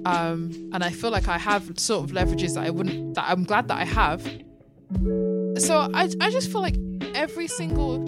Um, 0.05 0.71
and 0.73 0.85
I 0.85 0.91
feel 0.91 1.11
like 1.11 1.29
I 1.29 1.39
have 1.39 1.79
sort 1.79 2.09
of 2.09 2.15
leverages 2.15 2.55
that 2.55 2.65
I 2.65 2.71
wouldn't, 2.71 3.15
that 3.15 3.29
I'm 3.29 3.45
glad 3.45 3.69
that 3.69 3.79
I 3.79 3.85
have. 3.85 4.23
So 5.61 5.89
I, 5.95 6.11
I 6.21 6.31
just 6.31 6.51
feel 6.51 6.61
like 6.61 6.77
every 7.15 7.49
single 7.49 8.05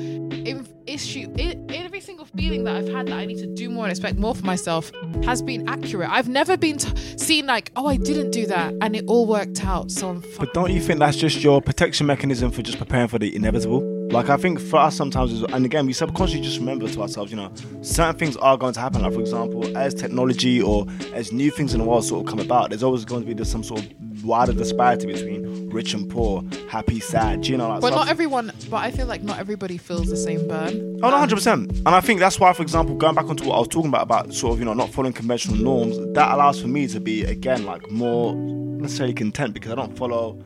issue, 0.86 1.32
every 1.68 2.00
single 2.00 2.26
feeling 2.26 2.64
that 2.64 2.76
I've 2.76 2.88
had 2.88 3.06
that 3.08 3.18
I 3.18 3.24
need 3.24 3.38
to 3.38 3.46
do 3.46 3.68
more 3.68 3.84
and 3.84 3.90
expect 3.90 4.18
more 4.18 4.34
for 4.34 4.44
myself 4.44 4.90
has 5.24 5.42
been 5.42 5.68
accurate. 5.68 6.08
I've 6.10 6.28
never 6.28 6.56
been 6.56 6.78
t- 6.78 7.16
seen 7.18 7.46
like, 7.46 7.72
oh, 7.76 7.86
I 7.86 7.96
didn't 7.96 8.30
do 8.30 8.46
that 8.46 8.74
and 8.80 8.96
it 8.96 9.04
all 9.06 9.26
worked 9.26 9.64
out. 9.64 9.90
So 9.90 10.08
I'm 10.10 10.22
fine. 10.22 10.46
But 10.46 10.54
don't 10.54 10.72
you 10.72 10.80
think 10.80 11.00
that's 11.00 11.16
just 11.16 11.42
your 11.42 11.60
protection 11.60 12.06
mechanism 12.06 12.50
for 12.50 12.62
just 12.62 12.78
preparing 12.78 13.08
for 13.08 13.18
the 13.18 13.34
inevitable? 13.34 13.95
Like 14.10 14.30
I 14.30 14.36
think 14.36 14.60
for 14.60 14.76
us 14.78 14.96
sometimes, 14.96 15.32
is- 15.32 15.42
and 15.42 15.64
again, 15.64 15.84
we 15.86 15.92
subconsciously 15.92 16.42
just 16.42 16.58
remember 16.58 16.88
to 16.88 17.02
ourselves, 17.02 17.30
you 17.30 17.36
know, 17.36 17.52
certain 17.82 18.16
things 18.18 18.36
are 18.38 18.56
going 18.56 18.72
to 18.74 18.80
happen. 18.80 19.02
Like 19.02 19.12
for 19.12 19.20
example, 19.20 19.76
as 19.76 19.94
technology 19.94 20.62
or 20.62 20.86
as 21.12 21.32
new 21.32 21.50
things 21.50 21.74
in 21.74 21.80
the 21.80 21.86
world 21.86 22.04
sort 22.04 22.24
of 22.24 22.30
come 22.30 22.38
about, 22.38 22.70
there's 22.70 22.82
always 22.82 23.04
going 23.04 23.22
to 23.22 23.26
be 23.26 23.34
this, 23.34 23.50
some 23.50 23.62
sort 23.64 23.80
of 23.80 24.24
wider 24.24 24.52
disparity 24.52 25.06
between 25.06 25.68
rich 25.70 25.92
and 25.92 26.08
poor, 26.08 26.42
happy, 26.70 27.00
sad. 27.00 27.46
You 27.46 27.56
know, 27.58 27.68
like 27.68 27.80
But 27.80 27.90
not 27.90 28.08
everyone. 28.08 28.52
But 28.70 28.78
I 28.78 28.90
feel 28.90 29.06
like 29.06 29.22
not 29.22 29.38
everybody 29.38 29.76
feels 29.76 30.08
the 30.08 30.16
same 30.16 30.46
burn. 30.48 31.00
Oh, 31.02 31.10
hundred 31.10 31.34
percent. 31.36 31.70
And 31.78 31.88
I 31.88 32.00
think 32.00 32.20
that's 32.20 32.38
why, 32.40 32.52
for 32.52 32.62
example, 32.62 32.94
going 32.94 33.14
back 33.14 33.26
onto 33.26 33.44
what 33.46 33.56
I 33.56 33.58
was 33.58 33.68
talking 33.68 33.88
about, 33.88 34.02
about 34.02 34.32
sort 34.32 34.52
of 34.54 34.58
you 34.60 34.64
know 34.64 34.72
not 34.74 34.90
following 34.90 35.12
conventional 35.12 35.56
norms, 35.58 35.96
that 36.14 36.32
allows 36.32 36.60
for 36.60 36.68
me 36.68 36.86
to 36.88 37.00
be 37.00 37.24
again 37.24 37.66
like 37.66 37.90
more 37.90 38.34
necessarily 38.34 39.14
content 39.14 39.52
because 39.52 39.72
I 39.72 39.74
don't 39.74 39.96
follow 39.96 40.38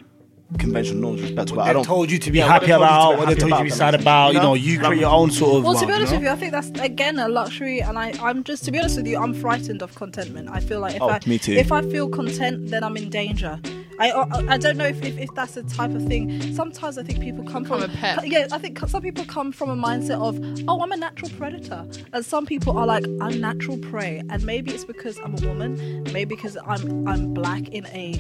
conventional 0.59 1.01
norms. 1.01 1.21
with 1.21 1.31
Respect 1.31 1.49
to 1.49 1.55
What 1.55 1.67
it. 1.67 1.71
I 1.71 1.73
don't 1.73 1.85
told 1.85 2.11
you 2.11 2.19
to 2.19 2.31
be 2.31 2.39
Yeah, 2.39 2.45
what 2.47 2.53
happy 2.53 2.67
they 2.67 2.73
told 2.73 2.83
you 2.83 2.87
to 2.89 2.93
about, 2.93 3.11
be 3.13 3.19
what 3.19 3.29
they 3.29 3.35
told 3.35 3.51
you 3.53 3.59
to 3.59 3.65
be 3.65 3.71
sad 3.71 3.95
about. 3.95 4.35
You 4.35 4.41
know, 4.41 4.55
you 4.55 4.73
you 4.73 4.79
create 4.81 5.01
your 5.01 5.11
own 5.11 5.31
sort 5.31 5.57
of. 5.59 5.65
Well, 5.65 5.75
to 5.75 5.87
be 5.87 5.93
honest 5.93 6.13
you 6.13 6.19
with 6.19 6.25
you, 6.25 6.31
I 6.31 6.37
think 6.37 6.53
that's 6.53 6.71
again 6.81 7.19
a 7.19 7.29
luxury, 7.29 7.81
and 7.81 7.99
I, 7.99 8.13
I'm 8.21 8.43
just 8.45 8.65
to 8.65 8.73
be 8.73 8.79
honest 8.79 8.97
with 8.97 9.07
you, 9.07 9.19
I'm 9.19 9.35
frightened 9.35 9.83
of 9.83 9.95
contentment. 9.95 10.49
I 10.51 10.61
feel 10.61 10.81
like 10.81 10.97
if 10.97 11.03
Oh, 11.03 11.09
I 11.11 11.21
me 11.27 11.39
too. 11.39 11.53
if 11.53 11.71
I 11.73 11.83
feel 11.83 12.09
content, 12.09 12.71
then 12.71 12.83
I'm 12.85 12.97
in 12.97 13.11
danger. 13.11 13.61
I 14.01 14.11
I, 14.11 14.55
I 14.55 14.59
don't 14.59 14.77
know 14.77 14.87
if, 14.87 15.03
if, 15.05 15.19
if 15.19 15.35
that's 15.35 15.55
the 15.55 15.63
type 15.63 15.95
of 15.95 16.05
thing. 16.07 16.55
Sometimes 16.55 16.99
I 16.99 17.03
think 17.03 17.21
people 17.21 17.45
come 17.45 17.63
Become 17.63 17.81
from 17.81 17.91
a 17.91 17.95
pet. 17.95 18.27
Yeah, 18.27 18.49
I 18.51 18.59
think 18.59 18.79
some 18.79 19.03
people 19.03 19.25
come 19.25 19.53
from 19.53 19.71
a 19.71 19.77
mindset 19.77 20.21
of 20.21 20.39
oh, 20.69 20.83
I'm 20.83 20.93
a 20.93 20.97
natural 20.97 21.31
predator, 21.37 21.87
and 22.13 22.25
some 22.25 22.47
people 22.47 22.77
are 22.79 22.87
like 22.87 23.05
I'm 23.21 23.41
natural 23.41 23.79
prey, 23.79 24.23
and 24.31 24.43
maybe 24.45 24.73
it's 24.73 24.85
because 24.85 25.19
I'm 25.19 25.35
a 25.35 25.47
woman, 25.47 26.03
maybe 26.13 26.35
because 26.35 26.57
I'm 26.67 27.07
I'm 27.07 27.35
black 27.35 27.69
in 27.69 27.87
a 27.87 28.13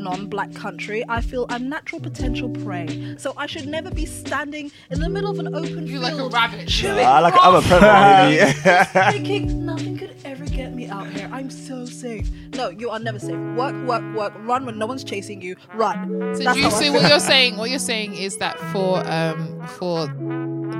non-black 0.00 0.54
country. 0.54 1.04
I 1.08 1.20
feel 1.20 1.46
I'm 1.48 1.68
natural 1.68 2.00
potential 2.00 2.48
prey, 2.48 3.14
so 3.18 3.32
I 3.36 3.46
should 3.46 3.66
never 3.66 3.90
be 3.90 4.06
standing 4.06 4.72
in 4.90 5.00
the 5.00 5.08
middle 5.08 5.30
of 5.30 5.38
an 5.38 5.54
open 5.54 5.86
field. 5.86 5.88
You 5.88 6.00
field. 6.00 6.02
like 6.02 6.18
a 6.18 6.28
rabbit. 6.28 6.68
chewing 6.68 7.06
I 7.06 7.20
like 7.20 7.34
I'm 7.40 7.54
a 7.54 7.60
grass 7.62 8.58
predator. 8.64 9.10
thinking 9.12 9.64
nothing 9.64 9.96
could 9.98 10.16
ever 10.24 10.44
get 10.46 10.74
me 10.74 10.88
out 10.88 11.06
here. 11.08 11.28
I'm 11.32 11.50
so 11.50 11.84
safe. 11.84 12.28
No, 12.54 12.70
you 12.70 12.90
are 12.90 12.98
never 12.98 13.18
safe. 13.18 13.38
Work, 13.56 13.76
work, 13.86 14.02
work. 14.14 14.32
Run 14.38 14.66
when 14.66 14.78
no 14.78 14.86
one's 14.86 15.04
chasing 15.04 15.19
you. 15.28 15.56
Run. 15.74 16.34
So 16.36 16.44
That's 16.44 16.56
do 16.56 16.62
you 16.62 16.70
see 16.70 16.90
what 16.90 17.08
you're 17.08 17.20
saying? 17.34 17.56
What 17.56 17.68
you're 17.70 17.78
saying 17.78 18.14
is 18.14 18.36
that 18.38 18.58
for 18.72 19.02
um 19.06 19.60
for 19.66 20.06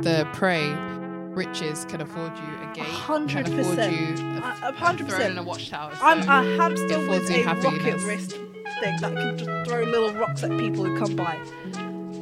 the 0.03 0.26
prey, 0.33 0.72
riches 1.35 1.85
can 1.87 2.00
afford 2.00 2.33
you 2.38 2.44
a 2.44 2.72
gate, 2.74 2.85
hundred 2.85 3.46
can 3.46 3.61
afford 3.61 3.76
percent. 3.76 4.18
you 4.18 4.26
a, 4.38 4.72
hundred 4.72 5.09
throne 5.09 5.20
and 5.22 5.38
a 5.38 5.42
percent. 5.42 5.46
watchtower. 5.46 5.92
I'm 6.00 6.20
a 6.20 6.57
hamster 6.57 6.98
with 7.09 7.31
a 7.31 7.44
rocket 7.44 8.00
wrist 8.05 8.31
thing 8.81 8.96
that 9.00 9.12
can 9.14 9.37
just 9.38 9.68
throw 9.68 9.83
little 9.85 10.12
rocks 10.14 10.42
at 10.42 10.50
people 10.59 10.85
who 10.85 10.96
come 10.98 11.16
by. 11.16 11.38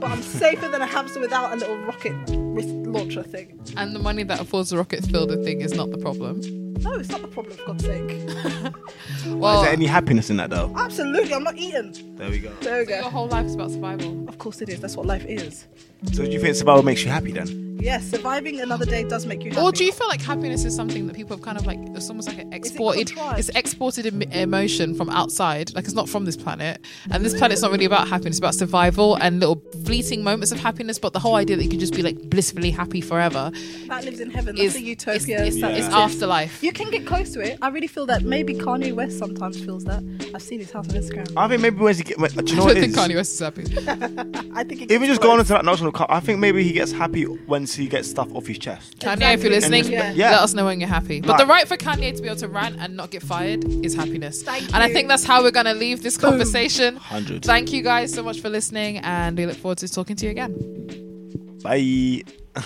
But 0.01 0.11
I'm 0.13 0.23
safer 0.23 0.69
than 0.69 0.81
a 0.81 0.87
hamster 0.87 1.21
without 1.21 1.53
a 1.53 1.57
little 1.57 1.77
rocket 1.79 2.15
wrist 2.29 2.69
launcher 2.69 3.23
thing. 3.23 3.61
and 3.77 3.95
the 3.95 3.99
money 3.99 4.23
that 4.25 4.41
affords 4.41 4.71
the 4.71 4.77
rocket 4.77 5.05
fielder 5.05 5.43
thing 5.43 5.61
is 5.61 5.75
not 5.75 5.91
the 5.91 5.99
problem. 5.99 6.41
No, 6.83 6.95
it's 6.95 7.09
not 7.09 7.23
the 7.23 7.29
problem, 7.29 7.57
for 7.57 7.67
God's 7.67 7.85
sake. 7.85 8.75
Well, 9.27 9.59
Is 9.61 9.64
there 9.64 9.73
any 9.73 9.87
happiness 9.87 10.31
in 10.31 10.37
that 10.38 10.49
though? 10.51 10.73
Absolutely, 10.77 11.35
I'm 11.35 11.43
not 11.43 11.57
eating. 11.57 12.17
There 12.17 12.31
we 12.31 12.38
go. 12.38 12.53
There 12.61 12.85
we 12.85 12.93
your 12.93 13.03
go. 13.03 13.11
whole 13.11 13.27
life 13.29 13.47
is 13.47 13.55
about 13.55 13.71
survival. 13.71 14.29
Of 14.29 14.38
course 14.38 14.62
it 14.62 14.69
is. 14.69 14.81
That's 14.81 14.97
what 14.97 15.07
life 15.07 15.25
is. 15.27 15.67
So 16.12 16.25
do 16.25 16.31
you 16.31 16.41
think 16.41 16.55
survival 16.55 16.83
makes 16.83 17.03
you 17.03 17.11
happy 17.11 17.33
then? 17.33 17.68
Yes, 17.81 18.11
surviving 18.11 18.61
another 18.61 18.85
day 18.85 19.05
does 19.05 19.25
make 19.25 19.45
you 19.45 19.51
happy. 19.51 19.62
Or 19.62 19.71
do 19.71 19.85
you 19.85 19.93
feel 19.93 20.09
like 20.09 20.21
happiness 20.21 20.64
is 20.64 20.75
something 20.75 21.07
that 21.07 21.14
people 21.14 21.37
have 21.37 21.45
kind 21.45 21.57
of 21.57 21.64
like 21.64 21.79
it's 21.95 22.09
almost 22.11 22.29
like 22.29 22.38
an 22.38 22.53
exported 22.53 23.09
contrived? 23.09 23.38
it's 23.38 23.49
exported 23.51 24.07
em- 24.07 24.23
emotion 24.23 24.95
from 24.95 25.09
outside 25.11 25.73
like 25.75 25.85
it's 25.85 25.95
not 25.95 26.09
from 26.09 26.25
this 26.25 26.37
planet 26.37 26.81
and 27.11 27.25
this 27.25 27.37
planet's 27.37 27.62
not 27.62 27.71
really 27.71 27.85
about 27.85 28.09
happiness 28.09 28.33
it's 28.33 28.38
about 28.38 28.55
survival 28.55 29.17
and 29.17 29.41
little 29.41 29.62
fleeting 29.85 30.23
moments 30.25 30.51
of 30.53 30.59
happiness 30.61 30.99
but 30.99 31.12
the 31.12 31.19
whole 31.19 31.35
idea 31.37 31.57
that 31.57 31.62
you 31.64 31.71
can 31.71 31.79
just 31.81 31.95
be 31.95 32.03
like 32.03 32.17
blissfully 32.31 32.71
happy 32.71 33.01
forever 33.01 33.51
that 33.87 34.05
lives 34.05 34.21
in 34.21 34.31
heaven? 34.31 34.57
is 34.57 34.75
a 34.77 34.83
utopia. 34.83 35.17
it's, 35.45 35.57
it's, 35.57 35.61
that 35.61 35.71
it's 35.73 35.87
exists. 35.87 35.95
afterlife 35.95 36.62
You 36.62 36.73
can 36.73 36.91
get 36.91 37.07
close 37.07 37.33
to 37.35 37.41
it. 37.41 37.59
I 37.62 37.69
really 37.69 37.87
feel 37.87 38.07
that 38.07 38.23
maybe 38.23 38.55
Kanye 38.55 38.93
West 38.93 39.19
sometimes 39.19 39.62
feels 39.64 39.85
that. 39.85 40.03
I've 40.35 40.43
seen 40.43 40.61
his 40.61 40.71
house 40.71 40.88
on 40.88 40.95
Instagram. 40.95 41.33
I 41.37 41.49
think 41.49 41.62
maybe 41.62 41.77
when 41.79 41.95
he 41.95 42.03
get, 42.03 42.19
when, 42.19 42.31
do 42.31 42.45
you 42.45 42.57
know 42.57 42.62
I 42.62 42.67
what 42.67 42.75
don't 42.75 42.83
think 42.83 42.97
is? 42.97 42.99
Kanye 42.99 43.14
West 43.17 43.33
is 43.35 43.41
happy 43.41 43.62
I 44.55 44.64
think 44.64 44.83
it 44.83 44.91
Even 44.91 45.03
gets 45.07 45.12
just 45.12 45.23
going 45.23 45.38
into 45.38 45.53
that 45.53 45.64
notion 45.64 45.87
of, 45.87 45.95
I 46.09 46.21
think 46.21 46.38
maybe 46.38 46.62
he 46.64 46.73
gets 46.73 46.93
happy 46.93 47.27
once 47.69 47.77
he 47.77 47.87
gets 47.87 48.09
stuff 48.09 48.35
off 48.35 48.47
his 48.47 48.59
chest. 48.59 48.99
Kanye 48.99 49.35
if 49.35 49.43
you're 49.43 49.53
listening 49.53 49.85
Yeah. 49.85 50.13
Yeah. 50.13 50.31
let 50.31 50.41
us 50.41 50.55
know 50.55 50.65
when 50.65 50.81
you're 50.81 50.89
happy 50.89 51.21
but 51.21 51.33
Right. 51.33 51.39
the 51.39 51.47
right 51.47 51.69
for 51.69 51.77
Kanye 51.77 52.17
to 52.17 52.23
be 52.23 52.29
able 52.29 52.39
to 52.41 52.49
rant 52.49 52.77
and 52.81 52.97
not 52.97 53.11
get 53.11 53.23
fired 53.23 53.63
is 53.85 53.95
happiness 53.95 54.43
Thank 54.43 54.73
and 54.75 54.83
I 54.83 54.91
think 54.91 55.09
that's 55.09 55.25
how 55.25 55.43
we're 55.43 55.51
gonna 55.51 55.75
leave 55.75 56.03
this 56.03 56.17
conversation 56.17 56.95
100. 56.95 57.45
thank 57.45 57.71
you 57.73 57.83
guys 57.83 58.15
so 58.15 58.23
much 58.23 58.41
for 58.41 58.49
listening 58.49 58.99
and 58.99 59.37
we 59.37 59.45
look 59.45 59.57
forward 59.59 59.79
to 59.79 59.89
talking 59.89 60.17
to 60.17 60.25
you 60.27 60.31
again 60.31 60.55
Bye. 61.63 62.23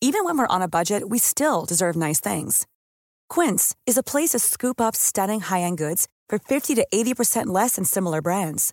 Even 0.00 0.24
when 0.24 0.38
we're 0.38 0.46
on 0.56 0.62
a 0.62 0.68
budget, 0.68 1.08
we 1.08 1.18
still 1.18 1.64
deserve 1.64 1.96
nice 1.96 2.20
things. 2.20 2.66
Quince 3.28 3.74
is 3.86 3.96
a 3.98 4.02
place 4.02 4.30
to 4.30 4.38
scoop 4.38 4.80
up 4.80 4.94
stunning 4.94 5.40
high-end 5.40 5.78
goods 5.78 6.06
for 6.28 6.38
50 6.38 6.74
to 6.76 6.86
80% 6.94 7.46
less 7.46 7.76
than 7.76 7.84
similar 7.84 8.20
brands. 8.22 8.72